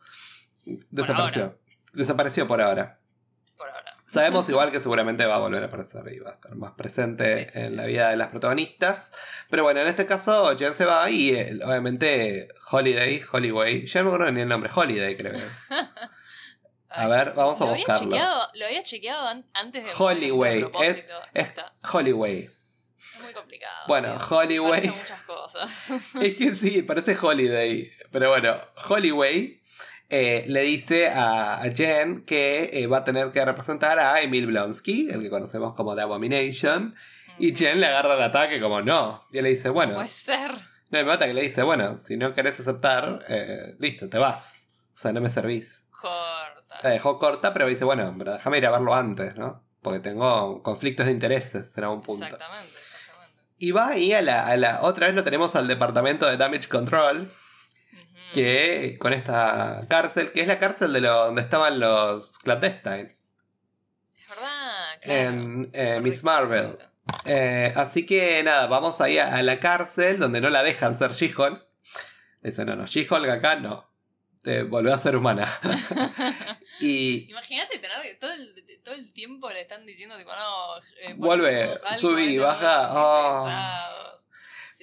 [0.91, 1.59] Desapareció.
[1.95, 2.99] Desapareció por ahora.
[4.09, 7.45] Sabemos igual que seguramente va a volver a aparecer y va a estar más presente
[7.45, 9.13] Sí, sí, en sí, la vida de las protagonistas.
[9.51, 14.09] Pero bueno, en este caso Jen se va y eh, obviamente Holiday, Hollyway, ya no
[14.11, 15.67] me acuerdo ni el nombre, Holiday creo que es.
[16.91, 18.11] A Ay, ver, vamos a lo había buscarlo.
[18.17, 21.15] chequeado- lo había chequeado an- antes de Hollyway, a propósito.
[21.35, 22.45] es- Hollyway.
[23.15, 23.75] es muy complicado.
[23.89, 24.19] Bueno.
[24.19, 24.89] Hollyway.
[24.89, 25.91] Muchas cosas.
[26.23, 27.93] Es que sí, parece Holiday.
[28.11, 29.58] Pero bueno, Hollyway
[30.11, 34.47] eh, le dice a, a Jen que eh, va a tener que representar a Emil
[34.47, 36.95] Blonsky, el que conocemos como The Abomination.
[37.39, 39.25] Y Jen le agarra el ataque como no.
[39.33, 40.51] Y él le dice, bueno, Puede ser.
[40.53, 44.69] no me mata que le dice, bueno, si no querés aceptar, eh, listo, te vas.
[44.95, 45.87] O sea, no me servís.
[45.91, 46.81] Corta.
[46.83, 49.63] La dejó corta, pero dice, bueno, pero déjame ir a verlo antes, ¿no?
[49.83, 52.25] Porque tengo conflictos de intereses en algún punto.
[52.25, 53.41] Exactamente, exactamente.
[53.59, 54.83] Y va ahí a la, a la.
[54.83, 57.31] Otra vez lo tenemos al departamento de Damage Control.
[58.33, 63.25] Que con esta cárcel, que es la cárcel de lo, donde estaban los clandestines.
[64.17, 65.31] Es verdad, claro.
[65.31, 66.79] En eh, Miss Marvel.
[67.25, 71.13] Eh, así que nada, vamos ahí a, a la cárcel donde no la dejan ser
[71.13, 71.65] She-Hulk.
[72.43, 73.89] Dice, no, no, She-Hulk acá no.
[74.43, 75.49] Te volvió a ser humana.
[76.81, 81.79] y Imagínate tener todo el, todo el tiempo le están diciendo tipo, no, eh, Vuelve,
[81.99, 84.08] subí, baja, oh.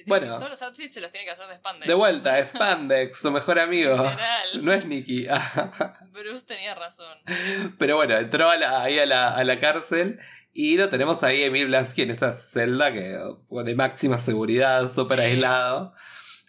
[0.06, 0.38] Bueno.
[0.38, 1.86] todos los outfits se los tiene que hacer de spandex.
[1.88, 3.96] de vuelta, Spandex, su mejor amigo.
[4.62, 5.26] No es Nicky.
[6.12, 7.18] Bruce tenía razón.
[7.78, 10.18] Pero bueno, entró a la- ahí a la, a la cárcel
[10.52, 13.18] y lo tenemos ahí Emil Blansky en esa celda que
[13.50, 15.24] de máxima seguridad, súper Sí.
[15.24, 15.94] aislado.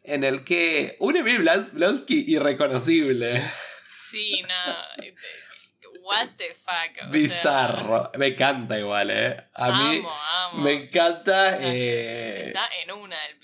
[0.03, 3.43] En el que un Emil Blans- Blansky irreconocible,
[3.85, 5.03] Sí, no.
[5.03, 5.13] eh,
[6.03, 6.97] What the fuck.
[6.99, 8.11] o sea, bizarro.
[8.17, 9.49] me encanta igual, ¿eh?
[9.53, 11.55] A mí amo, me encanta.
[11.55, 13.36] O sea, eh, Está en una el.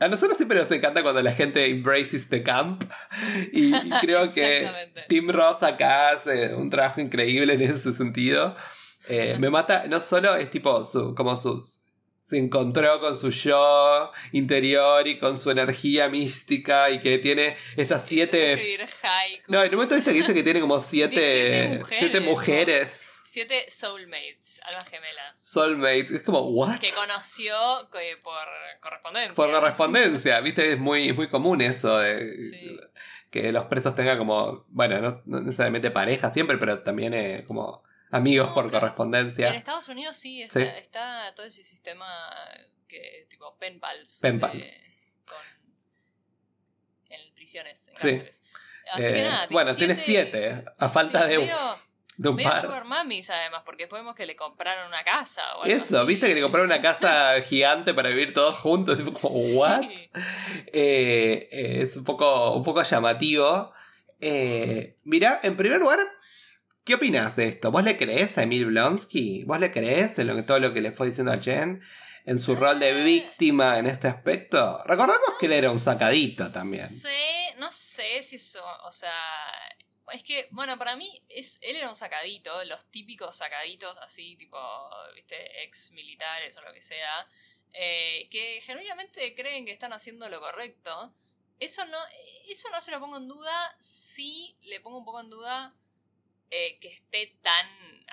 [0.00, 2.84] A nosotros siempre nos encanta cuando la gente embraces the camp.
[3.52, 4.68] Y, creo que.
[5.08, 8.54] Tim Roth acá hace un trabajo increíble en ese sentido.
[9.08, 11.64] Eh, me mata, no solo es tipo su, como su.
[12.20, 18.04] Se encontró con su yo interior y con su energía mística y que tiene esas
[18.04, 18.78] siete.
[19.48, 21.16] No, en un momento viste que dice que tiene como siete.
[21.16, 23.07] siete mujeres, Siete mujeres.
[23.30, 25.38] Siete soulmates, almas gemelas.
[25.38, 26.10] Soulmates.
[26.12, 26.78] Es como, ¿what?
[26.78, 27.54] Que conoció
[28.00, 28.46] eh, por
[28.80, 29.34] correspondencia.
[29.34, 32.80] Por correspondencia, viste, es muy, es muy común eso de Sí.
[33.30, 37.82] que los presos tengan como, bueno, no, no necesariamente pareja siempre, pero también eh, como
[38.10, 39.48] amigos No, por correspondencia.
[39.48, 40.66] En Estados Unidos sí está, Sí.
[40.78, 42.06] está todo ese sistema
[42.88, 44.20] que tipo pen pals.
[44.22, 44.64] Pen de- pals.
[45.26, 45.36] con,
[47.10, 48.10] en prisiones, en Sí.
[48.12, 48.42] cárceles.
[48.90, 51.78] Así Eh, que nada, bueno, tiene siete, a falta sí, de, medio-
[52.18, 52.60] de un medio par.
[52.62, 56.06] sugar mummies además, porque después vemos que le compraron una casa o algo Eso, así.
[56.08, 58.98] viste que le compraron una casa gigante para vivir todos juntos.
[58.98, 59.04] Sí.
[60.72, 63.72] Eh, eh, es un poco, un poco llamativo.
[64.20, 65.98] Eh, mira, en primer lugar,
[66.84, 67.70] ¿qué opinas de esto?
[67.70, 69.44] ¿Vos le crees a Emil Blonsky?
[69.44, 71.80] ¿Vos le crees en lo que, todo lo que le fue diciendo a Jen?
[72.24, 73.04] En su rol de Eh.
[73.04, 74.82] víctima en este aspecto.
[74.84, 76.86] Recordemos que él era un sacadito también.
[76.88, 79.12] sé, no sé si eso, o sea,
[80.10, 84.58] es que, bueno, para mí es, él era un sacadito, los típicos sacaditos así, tipo,
[85.14, 87.26] viste, ex militares o lo que sea,
[87.72, 91.12] eh, que genuinamente creen que están haciendo lo correcto.
[91.60, 91.98] Eso no,
[92.48, 95.74] eso no se lo pongo en duda, sí le pongo un poco en duda
[96.50, 97.66] eh, que esté tan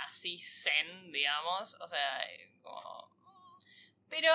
[0.08, 3.10] así zen, digamos, o sea, eh, como...
[4.10, 4.32] Pero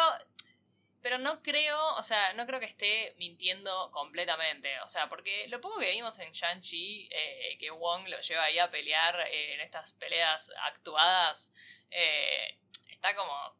[1.03, 4.81] pero no creo, o sea, no creo que esté mintiendo completamente.
[4.81, 8.59] O sea, porque lo poco que vimos en Shang-Chi, eh, que Wong lo lleva ahí
[8.59, 11.53] a pelear eh, en estas peleas actuadas,
[11.91, 12.59] eh,
[12.91, 13.59] está como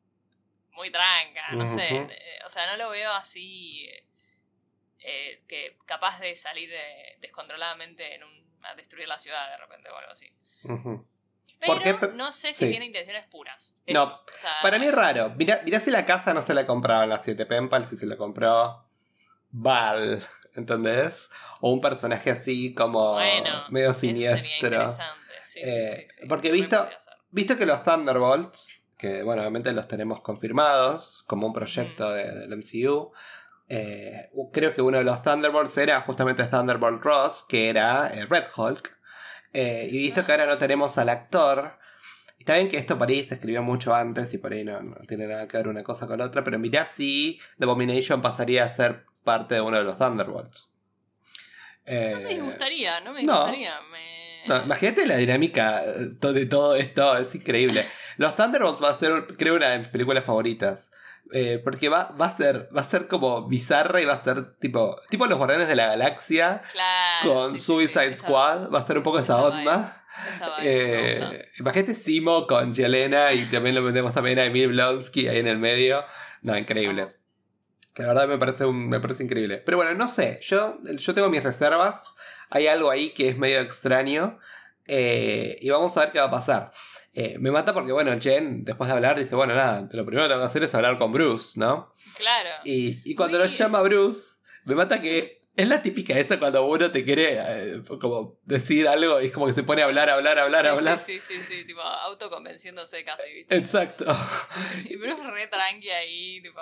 [0.73, 1.89] muy tranca, no sé.
[1.89, 3.89] Eh, o sea, no lo veo así
[4.99, 6.71] eh, que capaz de salir
[7.21, 10.31] descontroladamente en un a destruir la ciudad de repente o algo así.
[10.65, 11.07] Ujú.
[11.61, 11.95] Pero ¿Por qué?
[11.95, 12.71] Pe- no sé si sí.
[12.71, 13.77] tiene intenciones puras.
[13.87, 15.31] No, Eso, o sea, Para mí es raro.
[15.37, 18.17] Mirá, mirá si la casa no se la compraban las siete Penpal, si se la
[18.17, 18.87] compró
[19.51, 21.29] Val, ¿entendés?
[21.61, 24.91] O un personaje así como Bueno, medio eso sería siniestro.
[24.91, 24.97] Sí,
[25.43, 26.29] sí, Eh, sí, sí.
[26.29, 26.89] porque visto-.
[27.33, 32.53] Visto que los Thunderbolts, que bueno, obviamente los tenemos confirmados como un proyecto de- del
[32.55, 33.13] MCU,
[33.69, 38.45] eh, creo que uno de los Thunderbolts era justamente Thunderbolt Ross, que era eh, Red
[38.57, 38.99] Hulk.
[39.53, 41.79] Eh, y visto que ahora no tenemos al actor,
[42.39, 44.97] está bien que esto por ahí se escribió mucho antes y por ahí no, no
[45.09, 48.65] tiene nada que ver una cosa con la otra, pero mirá si The Abomination pasaría
[48.65, 50.71] a ser parte de uno de los Thunderbolts.
[51.87, 53.47] Eh, No me disgustaría, no me no.
[53.47, 54.47] Me...
[54.47, 57.85] no, imagínate la dinámica eh, de todo esto, es increíble.
[58.17, 60.91] Los Thunderbolts va a ser, creo, una de mis películas favoritas.
[61.33, 64.57] Eh, porque va, va a ser va a ser como bizarra y va a ser
[64.59, 68.71] tipo tipo los Guardianes de la Galaxia Claro, con sí, Suicide sí, esa- Squad.
[68.75, 70.05] Va a ser un poco esa, esa onda.
[70.35, 75.39] esa Eh, imagínate Simo con Yelena y también lo metemos también a Emil Blonsky ahí
[75.39, 76.05] en el medio.
[76.43, 77.07] No increíble.
[77.97, 79.59] La verdad me parece un, me parece increíble.
[79.59, 82.17] Pero bueno no sé yo yo tengo mis reservas.
[82.51, 84.39] Hay algo ahí que es medio extraño
[84.87, 86.73] eh, y vamos a ver qué va a pasar
[87.13, 90.29] Eh, me mata porque, bueno, Jen, después de hablar, dice, bueno, nada, lo primero que
[90.29, 91.93] tengo que hacer es hablar con Bruce, ¿no?
[92.17, 92.51] Claro.
[92.65, 96.65] Y, y cuando Muy- lo llama Bruce, me mata que es la típica esa cuando
[96.65, 100.09] uno te quiere eh, como decir algo y es como que se pone a hablar,
[100.09, 100.99] hablar, hablar, Sí, hablar.
[101.01, 103.57] Sí, sí, sí, sí, tipo autoconvenciéndose casi, ¿viste?
[103.57, 104.05] Exacto.
[104.89, 106.61] Y Bruce re tranqui ahí, tipo.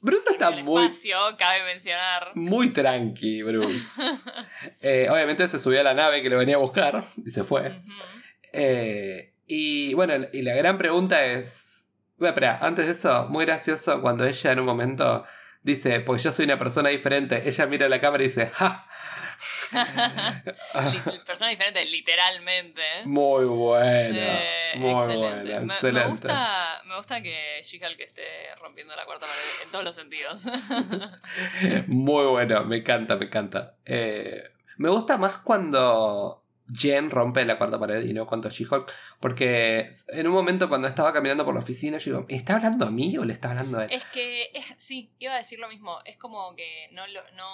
[0.00, 2.30] Bruce está el muy, espacio, cabe mencionar.
[2.36, 4.00] muy tranqui, Bruce.
[4.80, 7.70] Eh, obviamente se subió a la nave que lo venía a buscar y se fue.
[8.52, 11.86] Eh, y bueno, y la gran pregunta es.
[12.16, 15.24] Bueno, espera, antes de eso, muy gracioso cuando ella en un momento
[15.62, 18.86] dice, porque yo soy una persona diferente, ella mira a la cámara y dice, ¡ja!
[21.26, 22.82] Persona diferente, literalmente.
[23.04, 24.18] muy bueno.
[24.20, 25.60] Eh, muy excelente.
[25.60, 28.22] Me- Me, gusta, me gusta que She-Hulk esté
[28.60, 30.46] rompiendo la cuarta pared en todos los sentidos.
[31.86, 33.76] Muy bueno, me encanta, me encanta.
[33.84, 34.42] Eh,
[34.78, 40.26] me gusta más cuando Jen rompe la cuarta pared y no cuando She-Hulk, porque en
[40.26, 43.24] un momento cuando estaba caminando por la oficina, yo digo, ¿está hablando a mí o
[43.24, 43.92] le está hablando a él?
[43.92, 45.98] es que, es, sí, iba a decir lo mismo.
[46.04, 47.48] Es como que no lo, no,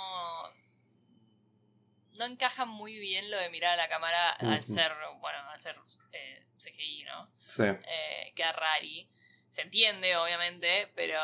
[2.19, 5.77] no encaja muy bien lo de mirar a la cámara al ser, bueno, al ser
[6.13, 7.31] eh, CGI, ¿no?
[7.37, 7.65] Sí.
[7.65, 9.09] Eh, queda rari.
[9.49, 11.19] Se entiende, obviamente, pero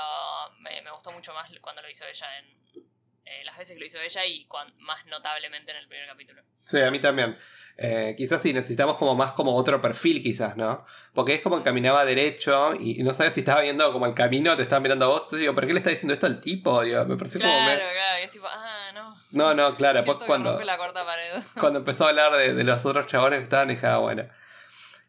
[0.61, 2.85] me, me gustó mucho más cuando lo hizo ella en
[3.25, 6.43] eh, las veces que lo hizo ella y cuan- más notablemente en el primer capítulo.
[6.65, 7.39] Sí, a mí también.
[7.79, 10.85] Eh, quizás sí, necesitamos como más como otro perfil, quizás, ¿no?
[11.15, 14.15] Porque es como que caminaba derecho y, y no sabes si estaba viendo como el
[14.15, 15.19] camino, te estaba mirando a vos.
[15.23, 16.83] Entonces digo, ¿por qué le está diciendo esto al tipo?
[16.83, 17.53] Digo, me pareció como...
[17.53, 19.17] Claro, me- claro, y es tipo, ah, no.
[19.33, 20.51] No, no, claro, pues que cuando...
[20.51, 21.43] rompe la cuarta pared.
[21.61, 24.25] cuando empezó a hablar de, de los otros chabones que estaban, dije, ah, bueno.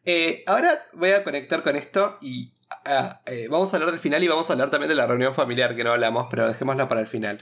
[0.06, 2.52] Eh, ahora voy a conectar con esto y
[2.86, 5.34] ah, eh, vamos a hablar del final y vamos a hablar también de la reunión
[5.34, 7.38] familiar que no hablamos, pero dejémosla para el final.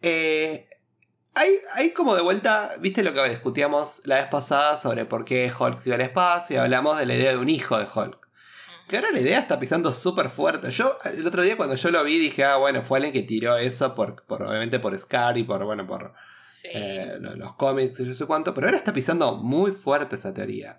[0.00, 0.68] Eh,
[1.34, 5.50] hay, hay como de vuelta, viste lo que discutíamos la vez pasada sobre por qué
[5.56, 8.18] Hulk se iba al espacio y hablamos de la idea de un hijo de Hulk.
[8.88, 10.70] Que ahora la idea está pisando súper fuerte.
[10.70, 13.56] Yo, el otro día cuando yo lo vi, dije, ah, bueno, fue alguien que tiró
[13.56, 16.68] eso, por, por, obviamente por Scar y por, bueno, por, Sí.
[16.72, 20.34] eh, lo- los cómics y yo sé cuánto, pero ahora está pisando muy fuerte esa
[20.34, 20.78] teoría.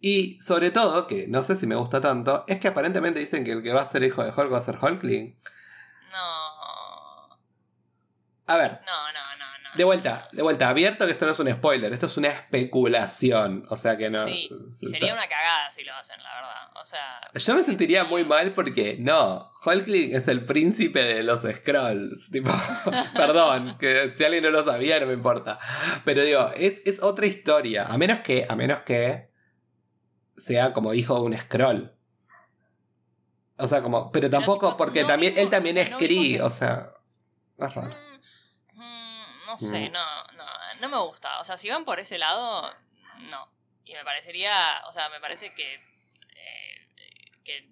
[0.00, 3.52] Y sobre todo, que no sé si me gusta tanto, es que aparentemente dicen que
[3.52, 5.38] el que va a ser hijo de Hulk va a ser Hulkling.
[6.10, 7.38] No.
[8.46, 9.29] A ver, no, no.
[9.76, 13.64] De vuelta, de vuelta, abierto que esto no es un spoiler, esto es una especulación,
[13.68, 14.24] o sea que no...
[14.26, 14.48] Sí,
[14.80, 16.70] y sería una cagada si lo hacen, la verdad.
[16.80, 17.20] O sea.
[17.34, 22.30] Yo me sentiría muy mal porque no, Hulkling es el príncipe de los Scrolls.
[22.32, 22.50] Tipo,
[23.14, 25.58] perdón, que si alguien no lo sabía no me importa.
[26.04, 27.86] Pero digo, es, es otra historia.
[27.86, 29.30] A menos que, a menos que
[30.36, 31.94] sea como hijo de un Scroll.
[33.58, 35.98] O sea, como, pero tampoco, tipo, porque no también, él también o sea, es no
[35.98, 36.92] Kree, o sea.
[37.58, 37.90] Es raro.
[37.90, 38.19] Mm,
[39.50, 40.46] no sé, no, no,
[40.80, 41.40] no me gusta.
[41.40, 42.72] O sea, si van por ese lado,
[43.30, 43.48] no.
[43.84, 46.88] Y me parecería, o sea, me parece que, eh,
[47.44, 47.68] que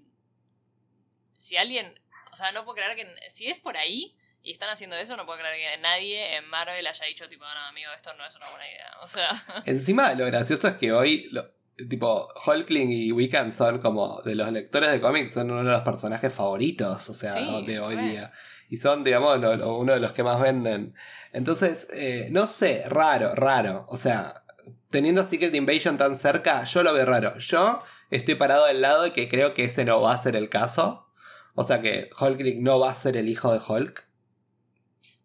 [1.36, 1.98] si alguien,
[2.32, 5.26] o sea, no puedo creer que, si es por ahí y están haciendo eso, no
[5.26, 8.48] puedo creer que nadie en Marvel haya dicho, tipo, no, amigo, esto no es una
[8.50, 8.90] buena idea.
[9.02, 9.28] O sea,
[9.66, 11.50] Encima, lo gracioso es que hoy, lo-
[11.88, 15.82] tipo, Hulkling y Wiccan son como de los lectores de cómics, son uno de los
[15.82, 18.02] personajes favoritos, o sea, Sí, de hoy re.
[18.02, 18.32] día.
[18.68, 20.94] Y son, digamos, lo- lo- uno de los que más venden.
[21.32, 23.86] Entonces, eh, no sé, raro, raro.
[23.88, 24.42] O sea,
[24.90, 27.38] teniendo Secret Invasion tan cerca, yo lo veo raro.
[27.38, 30.48] Yo estoy parado del lado de que creo que ese no va a ser el
[30.48, 31.06] caso.
[31.54, 34.06] O sea que Hulkling no va a ser el hijo de Hulk.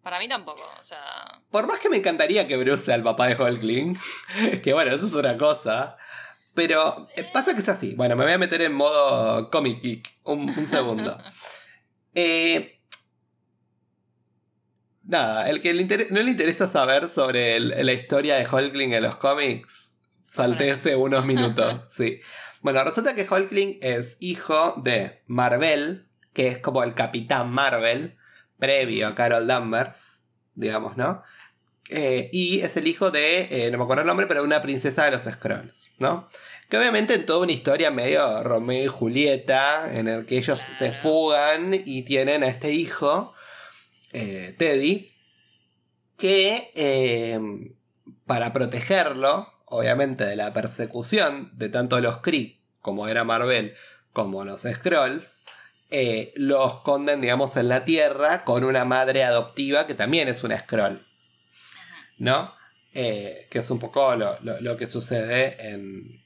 [0.01, 0.99] Para mí tampoco, o sea.
[1.49, 3.97] Por más que me encantaría que Bruce sea el papá de Hulkling,
[4.63, 5.93] que bueno, eso es otra cosa.
[6.55, 7.95] Pero eh, pasa que es así.
[7.95, 10.19] Bueno, me voy a meter en modo comic geek.
[10.23, 11.17] Un, un segundo.
[12.15, 12.72] Eh,
[15.03, 19.03] nada, el que le no le interesa saber sobre el- la historia de Hulkling en
[19.03, 21.87] los cómics, saltese unos minutos.
[21.91, 22.19] Sí.
[22.61, 28.15] Bueno, resulta que Hulkling es hijo de Marvel, que es como el capitán Marvel,
[28.57, 30.23] previo a Carol Danvers,
[30.55, 31.21] digamos, ¿no?
[31.89, 34.61] Eh, y es el hijo de, eh, no me acuerdo el nombre, pero de una
[34.61, 36.29] princesa de los Scrolls, ¿no?
[36.69, 40.93] Que obviamente en toda una historia medio Romeo y Julieta, en el que ellos se
[40.93, 43.32] fugan y tienen a este hijo,
[44.13, 45.11] eh, Teddy,
[46.17, 47.39] que eh,
[48.25, 53.73] para protegerlo, obviamente, de la persecución de tanto los Kree, como era Marvel,
[54.13, 55.41] como los Scrolls,
[55.89, 60.57] eh, lo esconden, digamos, en la Tierra con una madre adoptiva que también es una
[60.57, 61.01] Skrull.
[62.17, 62.53] ¿No?
[62.93, 66.22] Eh, que es un poco lo, lo- lo que sucede en...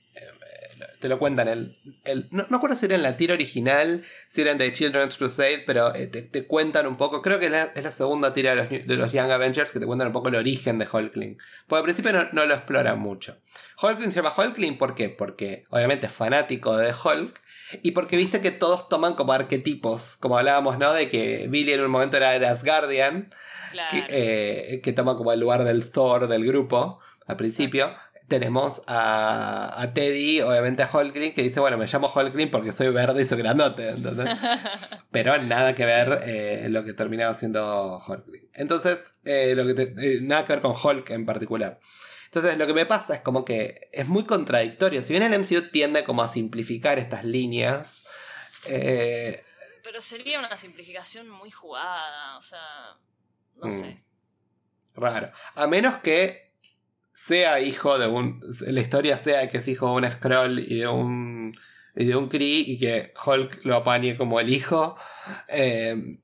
[1.00, 4.42] te lo cuentan el, el- no, no acuerdo si era en la tira original, si
[4.42, 7.52] era en The Children's Crusade, pero eh, te, te cuentan un poco, creo que es
[7.52, 10.14] la, es la segunda tira de los, de los Young Avengers que te cuentan un
[10.14, 11.38] poco el origen de Hulkling.
[11.68, 13.38] Porque al principio no, no lo exploran mucho.
[13.82, 15.10] Hulkling se llama Hulkling ¿por qué?
[15.10, 17.40] Porque obviamente es fanático de Hulk
[17.84, 20.94] y porque viste que todos toman como arquetipos, como hablábamos, ¿no?
[20.94, 23.34] De que Billy en un momento era de Asgardian,
[23.72, 23.90] Claro.
[24.08, 27.94] que, eh, que toma como el lugar del Thor del grupo al principio.
[28.28, 32.90] Tenemos a, a Teddy, obviamente a Hulkling, que dice, bueno, me llamo Hulkling porque soy
[32.90, 34.38] verde y soy grandote, ¿entendés?
[35.12, 38.50] Pero nada que ver eh, lo que terminaba siendo Hulkling.
[38.54, 41.80] Entonces, eh, lo que te- eh, nada que ver con Hulk en particular.
[42.26, 45.02] Entonces, lo que me pasa es como que es muy contradictorio.
[45.04, 48.06] Si bien el MCU tiende como a simplificar estas líneas,
[48.66, 49.42] eh,
[49.84, 52.60] Pero sería una simplificación muy jugada, o sea.
[53.56, 53.72] No Mm.
[53.72, 54.04] sé.
[54.96, 55.32] raro.
[55.56, 56.47] A menos que
[57.18, 58.42] sea hijo de un.
[58.62, 61.52] La historia sea que es hijo de un Skrull y de un.
[61.96, 64.96] Y de un Kree y que Hulk lo apañe como el hijo.
[65.48, 66.20] Eh,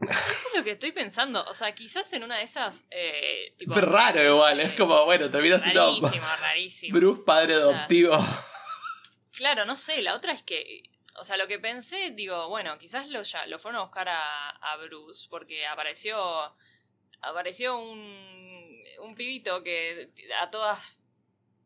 [0.00, 1.44] Eso es lo que estoy pensando.
[1.44, 2.86] O sea, quizás en una de esas.
[2.90, 6.98] Eh, tipo, pero raro igual, es como, bueno, termina siendo Rarísimo, rarísimo.
[6.98, 8.26] Bruce padre O sea, adoptivo.
[9.32, 10.82] Claro, no sé, la otra es que,
[11.16, 14.48] o sea, lo que pensé, digo, bueno, quizás lo, ya, lo fueron a buscar a,
[14.48, 16.16] a Bruce, porque apareció,
[17.22, 20.10] apareció un, un pibito que
[20.40, 20.98] a todas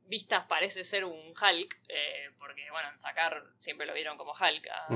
[0.06, 4.68] vistas parece ser un Hulk, eh, porque, bueno, en sacar siempre lo vieron como Hulk
[4.68, 4.86] a,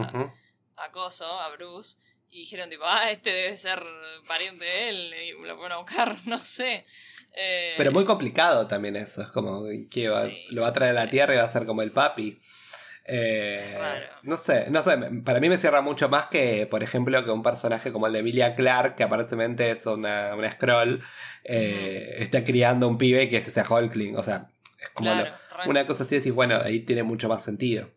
[0.76, 1.96] a Coso, a Bruce,
[2.28, 3.82] y dijeron tipo, ah, este debe ser
[4.26, 6.84] pariente de él, y lo fueron a buscar, no sé.
[7.38, 9.20] Eh, Pero muy complicado también eso.
[9.22, 11.52] Es como que va- Sí, lo va a traer a la tierra y va a
[11.52, 12.40] ser como el papi.
[13.08, 14.96] Eh, Es no sé, no sé.
[15.24, 18.18] Para mí me cierra mucho más que, por ejemplo, que un personaje como el de
[18.20, 21.02] Emilia Clark, que aparentemente es una, una scroll,
[21.44, 24.16] eh, está criando un pibe que se sea Hulkling.
[24.16, 24.48] O sea,
[24.80, 25.32] es como claro,
[25.66, 27.88] una cosa así, decís, bueno, ahí tiene mucho más sentido.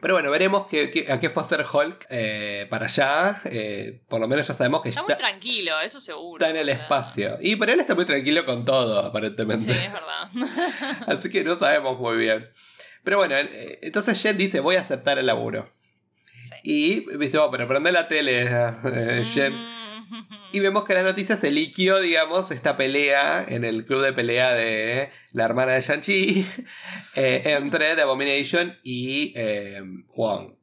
[0.00, 3.40] Pero bueno, veremos qué- qué- a qué fue a hacer Hulk eh, para allá.
[3.46, 6.44] Eh, por lo menos ya sabemos que Está está, muy tranquilo, eso seguro.
[6.44, 6.82] está en el o sea.
[6.82, 7.38] espacio.
[7.40, 9.70] Y por él está muy tranquilo con todo, Sí, aparentemente.
[9.70, 10.28] es verdad.
[11.06, 12.46] Así que no sabemos muy bien.
[13.04, 15.72] Pero bueno, eh, entonces Jen dice, voy a aceptar el laburo.
[16.42, 16.54] Sí.
[16.64, 19.52] Y me dice, bueno, pero prende la tele, eh, Jen.
[19.52, 19.74] Mm.
[20.52, 24.12] Y vemos que en las noticias se liquió, digamos, esta pelea en el club de
[24.12, 26.46] pelea de la hermana de Shang-Chi
[27.16, 29.82] eh, entre The Abomination y eh,
[30.16, 30.54] Wong.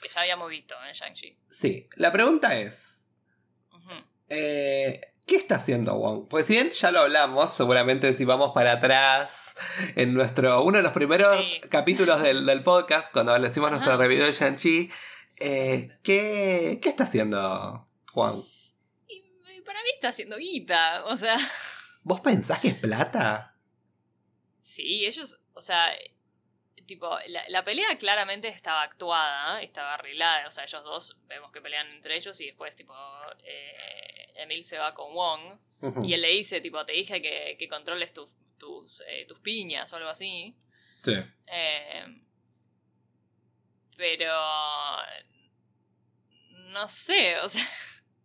[0.00, 1.36] Que ya habíamos visto en Shang-Chi.
[1.48, 3.10] Sí, la pregunta es,
[3.72, 3.92] Ujú.
[4.30, 6.26] eh, ¿qué está haciendo Wong?
[6.28, 9.54] Pues si bien ya lo hablamos, seguramente si vamos para atrás
[9.96, 11.60] en nuestro uno de los primeros Sí.
[11.68, 14.90] capítulos del, del podcast, cuando le hicimos nuestro review de Shang-Chi,
[15.38, 18.42] eh, ¿qué, ¿qué está haciendo Wong?
[19.64, 21.04] Para mí está haciendo guita.
[21.06, 21.36] O sea,
[22.02, 23.54] ¿Vos pensás que es plata?
[24.60, 25.40] sí, ellos.
[25.52, 25.84] O sea,
[26.90, 30.48] tipo, la, la pelea claramente estaba actuada, estaba arreglada.
[30.48, 32.92] O sea, ellos dos vemos que pelean entre ellos y después, tipo,
[33.44, 35.58] eh, Emil se va con Wong.
[36.04, 39.92] Y él le dice, tipo, te dije que, que controles tus, tus, eh, tus piñas
[39.92, 40.54] o algo así.
[41.04, 41.14] Sí.
[41.46, 42.04] Eh,
[43.96, 44.34] pero
[46.72, 47.66] no sé, o sea,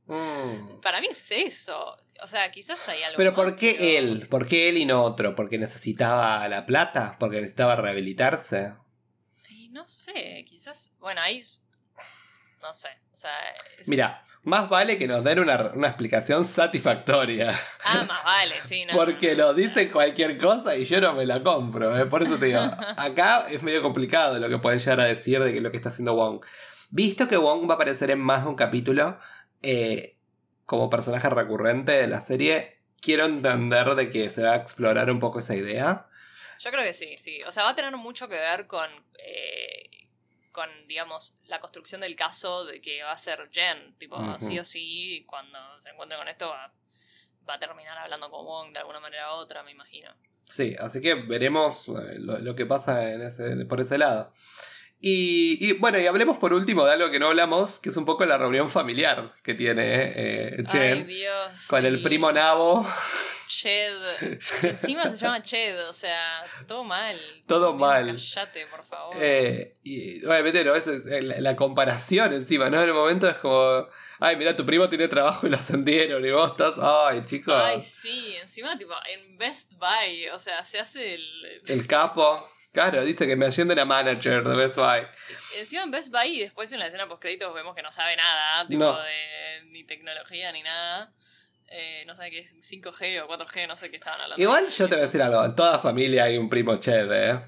[0.07, 0.79] Mm.
[0.81, 1.97] para mí es eso.
[2.23, 4.27] O sea, quizás hay algo Pero más, ¿por qué pero- él?
[4.29, 5.35] ¿Por qué él y no otro?
[5.35, 7.15] ¿Porque necesitaba la plata?
[7.19, 8.73] ¿Porque necesitaba rehabilitarse?
[9.49, 11.41] Y no sé, quizás, bueno, ahí
[12.61, 13.31] no sé, o sea,
[13.77, 17.59] eso Mira, más vale que nos den una, una explicación satisfactoria.
[17.83, 18.93] ah, más vale, sí, no.
[18.95, 21.97] Porque no, no, nos o sea, dicen cualquier cosa y yo no me la compro.
[21.99, 22.05] ¿eh?
[22.07, 22.59] Por eso te digo,
[22.97, 25.89] acá es medio complicado lo que pueden llegar a decir de que lo que está
[25.89, 26.43] haciendo Wong.
[26.89, 29.19] Visto que Wong va a aparecer en más de un capítulo,
[29.61, 30.14] eh,
[30.65, 32.79] como personaje recurrente de la serie.
[33.01, 36.07] Quiero entender de que se va a explorar un poco esa idea.
[36.59, 37.41] Yo creo que sí, sí.
[37.47, 38.89] O sea, va a tener mucho que ver con,
[39.19, 40.07] eh,
[40.51, 43.95] con digamos, la construcción del caso de que va a ser Jen.
[43.97, 46.73] Tipo, sí o sí, cuando se encuentre con esto va,
[47.47, 50.11] va a terminar hablando con Wong de alguna manera u otra, me imagino.
[50.45, 54.33] Sí, así que veremos eh, lo, lo que pasa en ese, por ese lado.
[55.07, 58.05] Y, y, bueno, y hablemos por último de algo que no hablamos, que es un
[58.05, 59.83] poco la reunión familiar que tiene
[60.15, 61.67] eh, Ay, Jen Dios.
[61.69, 62.91] con el primo Nabo.
[63.47, 63.93] Ched.
[64.63, 66.19] encima se llama Ched, o sea,
[66.67, 67.21] todo mal.
[67.45, 68.07] Todo mal.
[68.07, 69.15] Callate, por favor.
[69.21, 72.81] Eh, y obviamente no, es la, la comparación encima, ¿no?
[72.81, 73.87] En el momento es como,
[74.21, 77.79] ay, mira, tu primo tiene trabajo y lo ascendieron y vos estás, ay, chicos, Ay,
[77.79, 81.61] sí, encima, tipo, en Best Buy, o sea, se hace el.
[81.67, 82.49] el capo.
[82.75, 85.07] Claro, dice que me ascienden a manager de Best Buy.
[85.57, 88.15] Encima en Best Buy y después en la escena post créditos vemos que no sabe
[88.17, 88.99] nada, tipo No.
[89.01, 91.13] de ni tecnología ni nada.
[91.67, 94.43] Eh, no sabe qué es 5G o 4G, no sé qué estaban hablando.
[94.43, 97.39] Igual yo te voy a decir algo, en toda familia hay un primo Ched, ¿eh?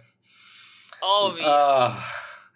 [1.02, 2.04] Obvio, Ah.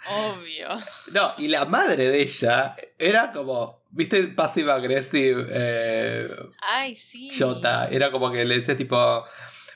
[0.08, 0.70] obvio.
[1.12, 6.28] No, y la madre de ella era como, viste, passive aggressive, eh,
[6.62, 7.30] Ay, sí.
[7.38, 9.26] Jota, era como que le decía tipo,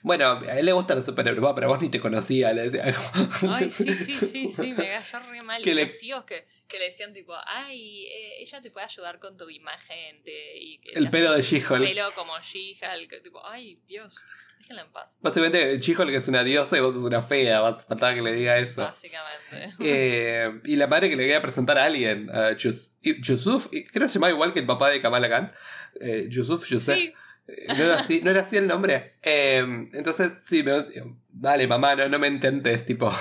[0.05, 2.83] bueno, a él le gustan los superhéroes, "Bueno, pero vos ni te conocía, le decía.
[3.49, 5.61] Ay, sí, sí, sí, sí, me cayó re mal.
[5.63, 8.85] Que y le- los tíos que, que le decían tipo, ay, eh, ella te puede
[8.85, 10.21] ayudar con tu imagen.
[10.23, 11.83] te- y que El pelo de She-Hulk.
[11.83, 14.25] pelo como She-Hulk, tipo, ay, Dios,
[14.59, 15.17] déjenla en paz.
[15.21, 18.59] Básicamente, She-Hulk es una diosa y vos sos una fea, vas a que le diga
[18.59, 18.81] eso.
[18.81, 19.73] Básicamente.
[19.79, 24.13] Eh, y la madre que le quería presentar a alguien, a Yusuf, creo que se
[24.15, 25.51] llamaba igual que el papá de Kamala Khan.
[25.99, 26.95] Eh, Yusuf, Yusef.
[26.97, 27.13] Sí,
[27.47, 29.17] ¿No era así, ¿no era así el nombre?
[29.21, 29.59] Eh,
[29.93, 30.85] entonces, sí, me,
[31.29, 33.11] dale, mamá, no, no me intentes, tipo.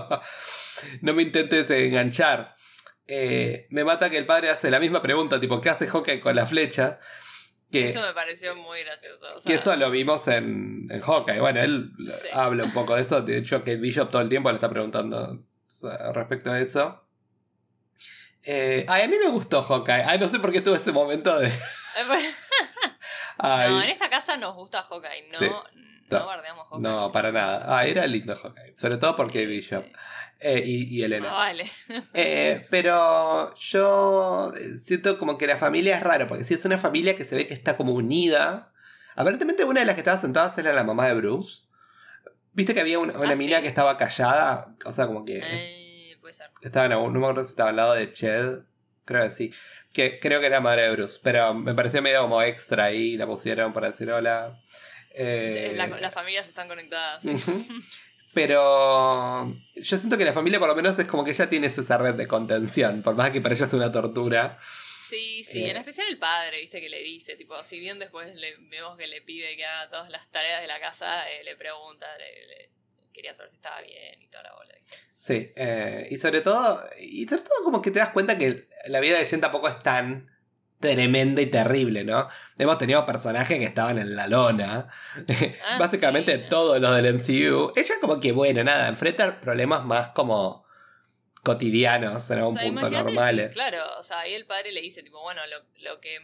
[1.02, 2.54] no me intentes enganchar.
[3.06, 6.34] Eh, me mata que el padre hace la misma pregunta, tipo, ¿qué hace Hawkeye con
[6.34, 6.98] la flecha?
[7.70, 9.26] Que, eso me pareció muy gracioso.
[9.36, 11.40] o que eso lo vimos en, en Hawkeye.
[11.40, 12.28] Bueno, él Sí.
[12.32, 13.20] habla un poco de eso.
[13.22, 15.44] De hecho, que Bishop todo el tiempo le está preguntando
[15.82, 17.04] eh, respecto a eso.
[18.44, 20.04] Eh, ay, a mí me gustó Hawkeye.
[20.06, 21.50] Ay, no sé por qué tuve ese momento de.
[23.38, 25.46] Ay, No, en esta casa nos gusta Hawkeye, no, Sí.
[25.48, 26.26] no No.
[26.26, 26.82] bardeamos Hawkeye.
[26.88, 27.64] No, para nada.
[27.78, 28.76] Ah, era lindo Hawkeye.
[28.76, 29.84] Sobre todo porque Sí, Bishop.
[29.84, 29.92] sí.
[30.40, 31.28] Eh, y, y Elena.
[31.30, 31.70] Ah, vale.
[32.12, 36.76] Eh, pero yo eh, siento como que la familia es raro, porque si es una
[36.78, 38.72] familia que se ve que está como unida.
[39.16, 41.62] Aparentemente una de las que estaba sentadas era la mamá de Bruce.
[42.52, 46.16] Viste que había una, una Ah, mina que estaba callada, o sea, como que Eh,
[46.20, 46.50] puede ser.
[46.62, 48.60] estaba en algún- no me acuerdo si estaba al lado de Ched,
[49.04, 49.52] creo que sí.
[49.94, 53.26] Que creo que era madre de Bruce, pero me pareció medio como extra ahí, la
[53.26, 54.60] pusieron para decir hola.
[55.14, 57.22] Eh, La- las familias están conectadas.
[57.22, 57.30] sí.
[58.34, 61.96] Pero yo siento que la familia por lo menos es como que ella tiene esa
[61.98, 64.58] red de contención, por más que para ella es una tortura.
[65.08, 65.70] Sí, sí, Eh.
[65.70, 69.06] en especial el padre, viste, que le dice, tipo, si bien después le vemos que
[69.06, 72.70] le pide que haga todas las tareas de la casa, eh, le pregunta, le, le-
[73.14, 74.96] quería saber si estaba bien y toda la bola, ¿viste?
[75.14, 79.00] Sí, eh, y sobre todo, y sobre todo como que te das cuenta que la
[79.00, 80.30] vida de Jen tampoco es tan
[80.80, 82.28] tremenda y terrible, ¿no?
[82.58, 84.88] Hemos tenido personajes que estaban en la lona,
[85.64, 87.72] Ah, básicamente sí, todos los del MCU.
[87.74, 90.66] Ella como que, bueno, nada, enfrenta problemas más como
[91.42, 93.52] cotidianos en O algún sea, punto normales.
[93.54, 96.18] claro, o sea, ahí el padre le dice, tipo, bueno, lo, lo que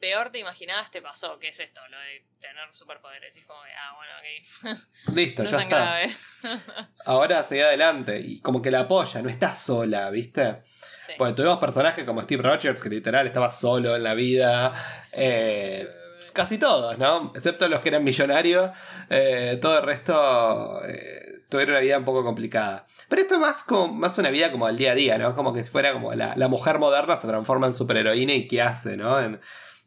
[0.00, 1.80] peor te imaginabas te pasó, ¿qué es esto?
[1.90, 3.36] Lo de tener superpoderes.
[3.36, 4.12] Y es como, que, ah, bueno,
[4.72, 5.76] ok, Listo, no ya tan está.
[5.76, 6.14] grave.
[7.06, 10.62] Ahora seguí adelante y como que la apoya, no está sola, ¿viste?
[10.98, 11.12] Sí.
[11.18, 14.72] Porque tuvimos personajes como Steve Rogers, que literal estaba solo en la vida.
[15.02, 15.16] Sí.
[15.22, 15.88] eh,
[16.32, 17.32] Casi todos, ¿no?
[17.34, 18.70] Excepto los que eran millonarios.
[19.10, 22.86] eh, todo el resto eh, tuvieron una vida un poco complicada.
[23.08, 25.34] Pero esto es más, como, más una vida como al día a día, ¿no?
[25.34, 28.62] Como que si fuera como la, la mujer moderna se transforma en superheroína y qué
[28.62, 29.20] hace, ¿no?
[29.20, 29.40] En,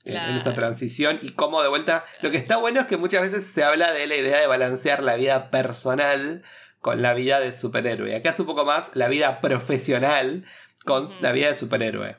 [0.06, 1.20] en- esa transición.
[1.22, 2.06] Y cómo de vuelta.
[2.22, 5.02] Lo que está bueno es que muchas veces se habla de la idea de balancear
[5.04, 6.44] la vida personal
[6.80, 8.12] con la vida de superhéroe.
[8.12, 10.46] Y acá es un poco más la vida profesional
[10.86, 12.18] con la vida de superhéroe.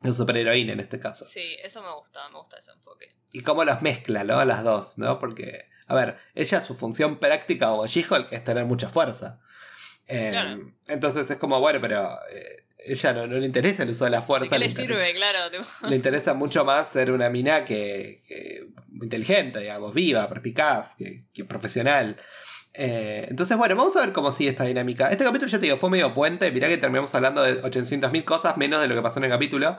[0.00, 1.24] De superheroína en este caso.
[1.24, 3.14] Sí, eso me gusta, me gusta ese enfoque.
[3.32, 4.44] Y cómo las mezcla, ¿no?
[4.44, 5.18] Las dos, ¿no?
[5.18, 9.38] Porque, a ver, ella su función práctica como She-Hulk es tener mucha fuerza.
[10.08, 10.72] Eh, Claro.
[10.88, 14.20] Entonces es como, bueno, pero eh, ella no, no le interesa el uso de la
[14.20, 14.50] ¿De fuerza.
[14.50, 15.12] qué le sirve?
[15.14, 15.50] Claro.
[15.50, 18.66] tipo, Le interesa mucho más ser una mina que, que
[19.00, 22.16] inteligente, digamos, viva, perspicaz, que, que profesional.
[22.74, 25.10] Eh, entonces, bueno, vamos a ver cómo sigue esta dinámica.
[25.10, 26.50] Este capítulo, ya te digo, fue medio puente.
[26.50, 29.76] Mirá que terminamos hablando de 800.000 cosas menos de lo que pasó en el capítulo.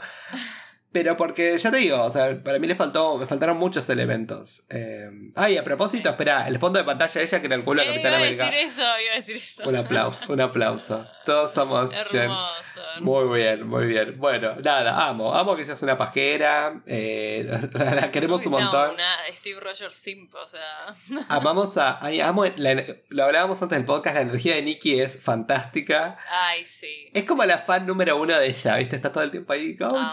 [0.94, 4.62] Pero porque, ya te digo, o sea, para mí le faltó, me faltaron muchos elementos.
[4.70, 7.82] Eh, ay, a propósito, espera, el fondo de pantalla de ella que era el culo
[7.82, 8.46] de Eh, Capitán iba a América.
[8.46, 9.68] decir eso, iba a decir eso.
[9.68, 11.06] Un aplauso, un aplauso.
[11.26, 12.22] Todos somos Jen.
[12.22, 12.80] Hermoso.
[13.02, 14.20] Muy bien, muy bien.
[14.20, 15.34] Bueno, nada, amo.
[15.36, 16.82] Amo que ella es una pajera.
[16.86, 18.92] eh, la, la queremos un montón.
[18.94, 20.94] Una Steve Rogers Simp, o sea.
[21.30, 21.98] Amamos a.
[22.06, 26.18] ay, amo la- lo hablábamos antes del podcast, la energía de Nikki es fantástica.
[26.30, 27.10] Ay, sí.
[27.14, 28.96] Es como la fan número uno de ella, ¿viste?
[28.96, 30.12] Está todo el tiempo ahí, como Amo.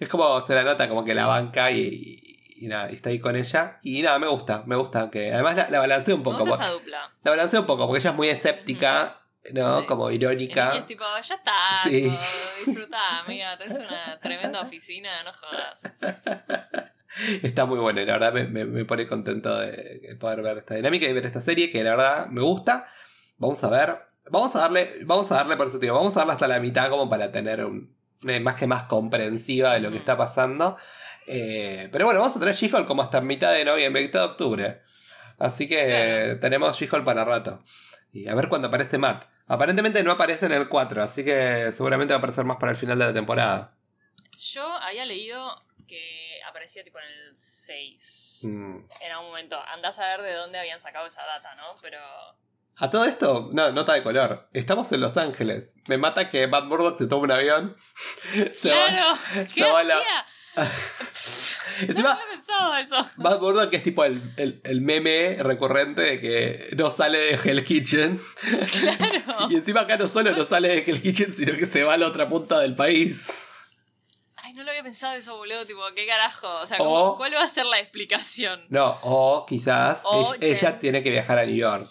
[0.00, 3.10] Es como se la nota como que la banca y, y- y nada, y está
[3.10, 3.78] ahí con ella.
[3.82, 5.10] Y nada, me gusta, me gusta.
[5.10, 6.38] que Además la, la balancea un Me poco.
[6.40, 7.10] gusta po- esa dupla.
[7.22, 9.20] La balancea un poco, porque ella es muy escéptica,
[9.52, 9.80] ¿no?
[9.80, 9.86] Sí.
[9.86, 10.66] Como Y irónica.
[10.66, 11.52] Nicky es tipo, ya está,
[11.84, 12.02] Sí.
[12.02, 12.16] tipo,
[12.66, 15.82] disfrutá, amiga, tenés una tremenda oficina, no jodas.
[17.42, 20.58] Está muy bueno y la verdad me, me- me pone contento de de poder ver
[20.58, 22.86] esta dinámica y ver esta serie que la verdad me gusta.
[23.38, 23.98] Vamos a ver.
[24.28, 26.90] Vamos a darle, vamos a darle por eso, tío, vamos a darle hasta la mitad
[26.90, 30.76] como para tener un, una imagen más comprensiva de lo que está pasando.
[31.26, 34.82] Eh, pero bueno, vamos a tener She-Hulk como hasta mitad de noviembre, mitad de octubre.
[35.38, 36.40] Así que Claro.
[36.40, 37.58] tenemos She-Hulk para rato.
[38.12, 39.24] Y a ver cuándo aparece Matt.
[39.48, 42.76] Aparentemente no aparece en el 4, así que seguramente va a aparecer más para el
[42.78, 43.72] final de la temporada.
[44.36, 48.40] Yo había leído que aparecía tipo en el 6.
[48.48, 48.76] Mm.
[49.02, 49.60] En algún momento.
[49.68, 51.76] Andás a ver de dónde habían sacado esa data, ¿no?
[51.80, 51.98] Pero.
[52.78, 54.48] A todo esto, no, nota de color.
[54.52, 55.74] Estamos en Los Ángeles.
[55.88, 57.76] Me mata que Matt Murdock se toma un avión.
[58.54, 59.18] se va- ¡Claro!
[59.34, 60.26] ¿Qué se va la- hacía?
[61.78, 63.06] No Encima, había pensado eso.
[63.18, 67.64] Matt Murdock es tipo el, el- el meme recurrente de que no sale de Hell
[67.64, 68.18] Kitchen.
[68.80, 69.46] Claro.
[69.50, 71.96] Y encima acá no solo no sale de Hell Kitchen, sino que se va a
[71.98, 73.28] la otra punta del país.
[74.36, 75.66] Ay, no lo había pensado eso, boludo.
[75.66, 76.48] Tipo, ¿qué carajo?
[76.62, 78.64] O sea, O- ¿cómo- ¿cuál va a ser la explicación?
[78.70, 81.88] No, o quizás O ella, ella tiene que viajar a New York.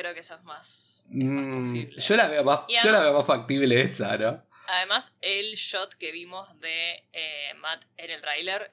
[0.00, 2.00] Creo que eso es más, es más Mm, posible.
[2.00, 4.46] yo la veo más, yo la veo más factible esa, ¿no?
[4.68, 8.70] Además, el shot que vimos de eh, Matt en el tráiler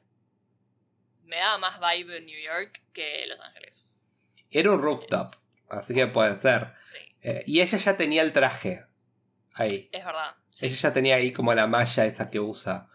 [1.24, 4.04] me daba más vibe en New York que Los Ángeles.
[4.52, 5.34] Era un rooftop,
[5.70, 6.74] así que puede ser.
[6.78, 8.86] Sí, Eh, y ella ya tenía el traje.
[9.56, 9.90] Ahí.
[9.92, 10.36] es verdad.
[10.52, 12.88] Sí, Ella ya tenía ahí como la malla esa que usa.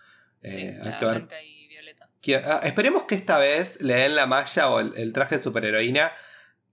[0.43, 1.15] Eh, sí, hay la que ver.
[1.17, 2.09] blanca y violeta.
[2.23, 5.41] que- ah, esperemos que esta vez le den la malla o el, el traje de
[5.43, 6.13] superheroína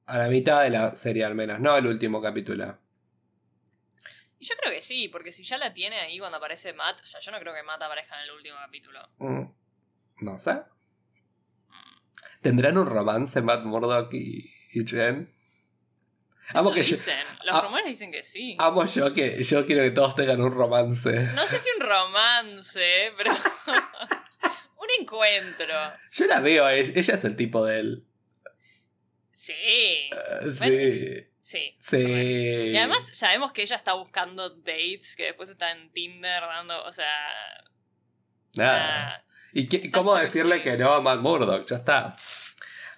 [0.07, 2.79] a la mitad de la serie al menos, no el último capítulo.
[4.39, 7.05] Y yo creo que sí, porque si ya la tiene ahí cuando aparece Matt, o
[7.05, 8.99] sea, yo no creo que Matt aparezca en el último capítulo.
[9.17, 9.43] Mm,
[10.21, 10.61] no sé.
[12.41, 15.33] ¿Tendrán un romance Matt Murdock y, y Jen?
[16.53, 16.95] Amo Eso que yo.
[17.43, 18.55] Los rumores dicen que sí.
[18.59, 21.23] amo yo que yo quiero que todos tengan un romance.
[21.33, 23.31] No sé si un romance, pero.
[24.77, 25.73] un encuentro.
[26.11, 28.06] Yo la veo ella, ella es el tipo de él.
[29.39, 29.53] Sí.
[29.53, 30.09] Eh,
[30.41, 31.27] Bueno, sí.
[31.39, 31.77] Sí.
[31.79, 31.97] Sí.
[32.73, 36.91] Y además sabemos que ella está buscando dates, que después está en Tinder dando, o
[36.91, 37.05] sea...
[38.55, 39.13] Nada.
[39.15, 39.23] ah,
[39.53, 41.67] ¿Y qué- cómo decirle que no a Matt Murdock?
[41.69, 42.15] Ya está.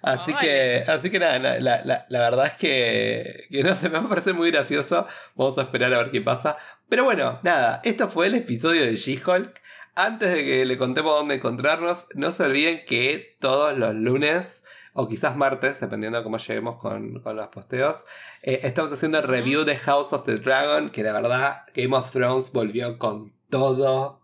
[0.02, 3.74] Así Ah, que, así que nada, la, la- la- la verdad es que, que no
[3.74, 5.06] sé, me parece muy gracioso.
[5.34, 6.56] Vamos a esperar a ver qué pasa.
[6.88, 9.60] Pero bueno, nada, esto fue el episodio de She-Hulk.
[9.94, 15.08] Antes de que le contemos dónde encontrarnos, no se olviden que todos los lunes, o
[15.08, 18.04] quizás martes, dependiendo de cómo lleguemos con, con los posteos,
[18.42, 22.10] eh, estamos haciendo el review de House of the Dragon, que la verdad Game of
[22.10, 24.20] Thrones volvió con todo.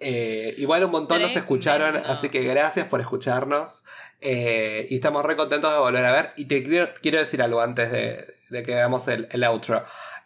[0.00, 3.84] Eh, igual un montón nos escucharon, así que gracias por escucharnos.
[4.20, 6.32] Eh, y estamos re contentos de volver a ver.
[6.36, 9.84] Y te quiero, quiero decir algo antes de, de que hagamos el, el outro.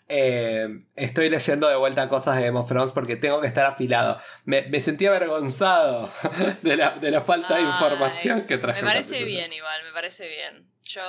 [0.09, 4.21] Eh, estoy leyendo de vuelta cosas de Game of Thrones porque tengo que estar afilado.
[4.45, 6.11] Me, me sentí avergonzado
[6.63, 8.83] de la, de la falta de información que traje.
[8.83, 10.71] Me parece bien igual, me parece bien.
[10.83, 11.03] Yo,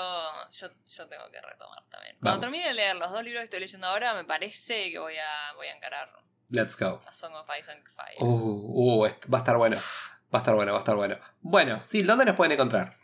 [0.51, 2.17] yo, yo tengo que retomar también.
[2.19, 2.39] Cuando Vamos.
[2.41, 5.53] termine de leer los dos libros que estoy leyendo ahora, me parece que voy a,
[5.55, 6.09] voy a encarar
[6.49, 7.01] Let's go.
[7.05, 8.17] A Song of Ice and Fire.
[8.19, 9.77] Uh, uh, va a estar bueno.
[10.33, 11.17] Va a estar bueno, va a estar bueno.
[11.41, 12.97] Bueno, sí, ¿dónde nos pueden encontrar?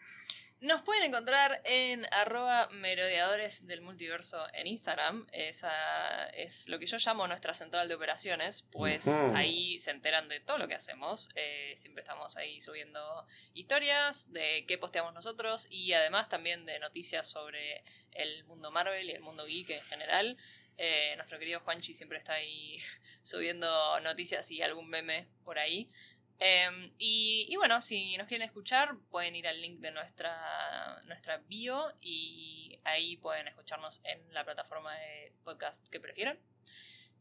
[0.66, 5.28] Nos pueden encontrar en arroba merodeadores del multiverso en Instagram.
[5.32, 10.40] Esa es lo que yo llamo nuestra central de operaciones, pues ahí se enteran de
[10.40, 11.30] todo lo que hacemos.
[11.36, 17.30] Eh, siempre estamos ahí subiendo historias de qué posteamos nosotros y además también de noticias
[17.30, 20.36] sobre el mundo Marvel y el mundo geek en general.
[20.78, 22.80] Eh, nuestro querido Juanchi siempre está ahí
[23.22, 25.88] subiendo noticias y algún meme por ahí.
[26.40, 31.38] Eh, y, y bueno, si nos quieren escuchar, pueden ir al link de nuestra, nuestra
[31.38, 36.40] bio y ahí pueden escucharnos en la plataforma de podcast que prefieran.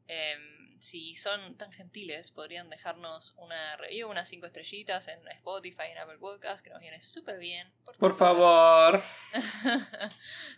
[0.08, 0.36] Eh,
[0.80, 6.18] si son tan gentiles, podrían dejarnos una review, unas 5 estrellitas en Spotify, en Apple
[6.18, 7.72] Podcast, que nos viene súper bien.
[7.98, 9.02] Por favor.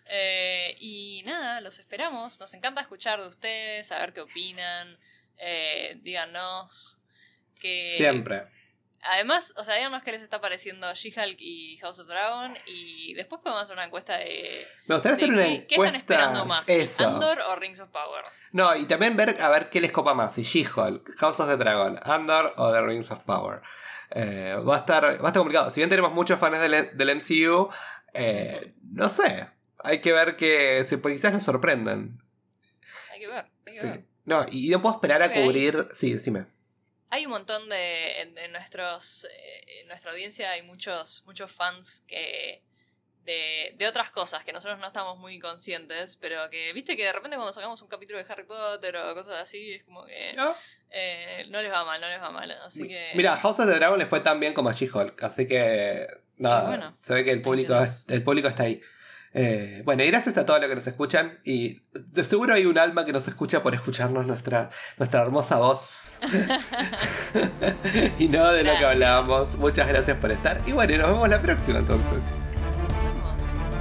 [0.09, 2.39] Eh, y nada, los esperamos.
[2.39, 4.97] Nos encanta escuchar de ustedes, saber qué opinan.
[5.37, 7.01] Eh, díganos
[7.61, 7.95] que.
[7.97, 8.45] Siempre.
[9.09, 12.55] Además, o sea, díganos qué les está pareciendo She-Hulk y House of Dragon.
[12.67, 14.67] Y después podemos hacer una encuesta de.
[14.87, 15.67] Me gustaría de hacer una encuesta.
[15.69, 16.69] qué están esperando más?
[16.69, 17.09] Eso.
[17.09, 18.25] ¿Andor o Rings of Power?
[18.53, 21.57] No, y también ver a ver qué les copa más, si She-Hulk, House of the
[21.57, 23.61] Dragon, Andor o The Rings of Power.
[24.11, 25.71] Eh, va, a estar, va a estar complicado.
[25.73, 27.69] Si bien tenemos muchos fans del, del MCU,
[28.15, 29.49] eh, no sé.
[29.85, 32.19] Hay que ver que si, pues quizás nos sorprendan.
[33.13, 33.87] Hay que ver, hay que Sí.
[33.87, 34.05] ver.
[34.25, 35.87] No, y no puedo esperar a cubrir.
[35.93, 36.47] Sí, decime.
[37.11, 38.33] Hay un montón de.
[38.35, 39.25] de nuestros.
[39.25, 42.63] eh, en nuestra audiencia hay muchos, muchos fans que.
[43.25, 47.13] De, de otras cosas que nosotros no estamos muy conscientes, pero que, viste que de
[47.13, 50.37] repente cuando sacamos un capítulo de Harry Potter o cosas así, es como que
[50.91, 52.49] eh, no les va mal, no les va mal.
[52.65, 53.11] Así que.
[53.17, 56.07] Mira, House of the Dragon le fue tan bien como a She-Hulk, así que.
[56.37, 57.75] Nada, bueno, se ve que el público,
[58.09, 58.81] el público está ahí.
[59.39, 61.39] Eh, bueno, y gracias a todos los que nos escuchan.
[61.45, 66.15] Y de seguro hay un alma que nos escucha por escucharnos nuestra, nuestra hermosa voz.
[68.19, 69.57] y no de lo que hablábamos.
[69.57, 70.63] Muchas gracias por estar.
[70.67, 72.19] Y bueno, nos vemos la próxima entonces.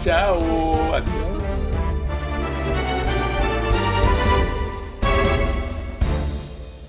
[0.02, 0.94] Chao.
[0.94, 1.35] Adiós.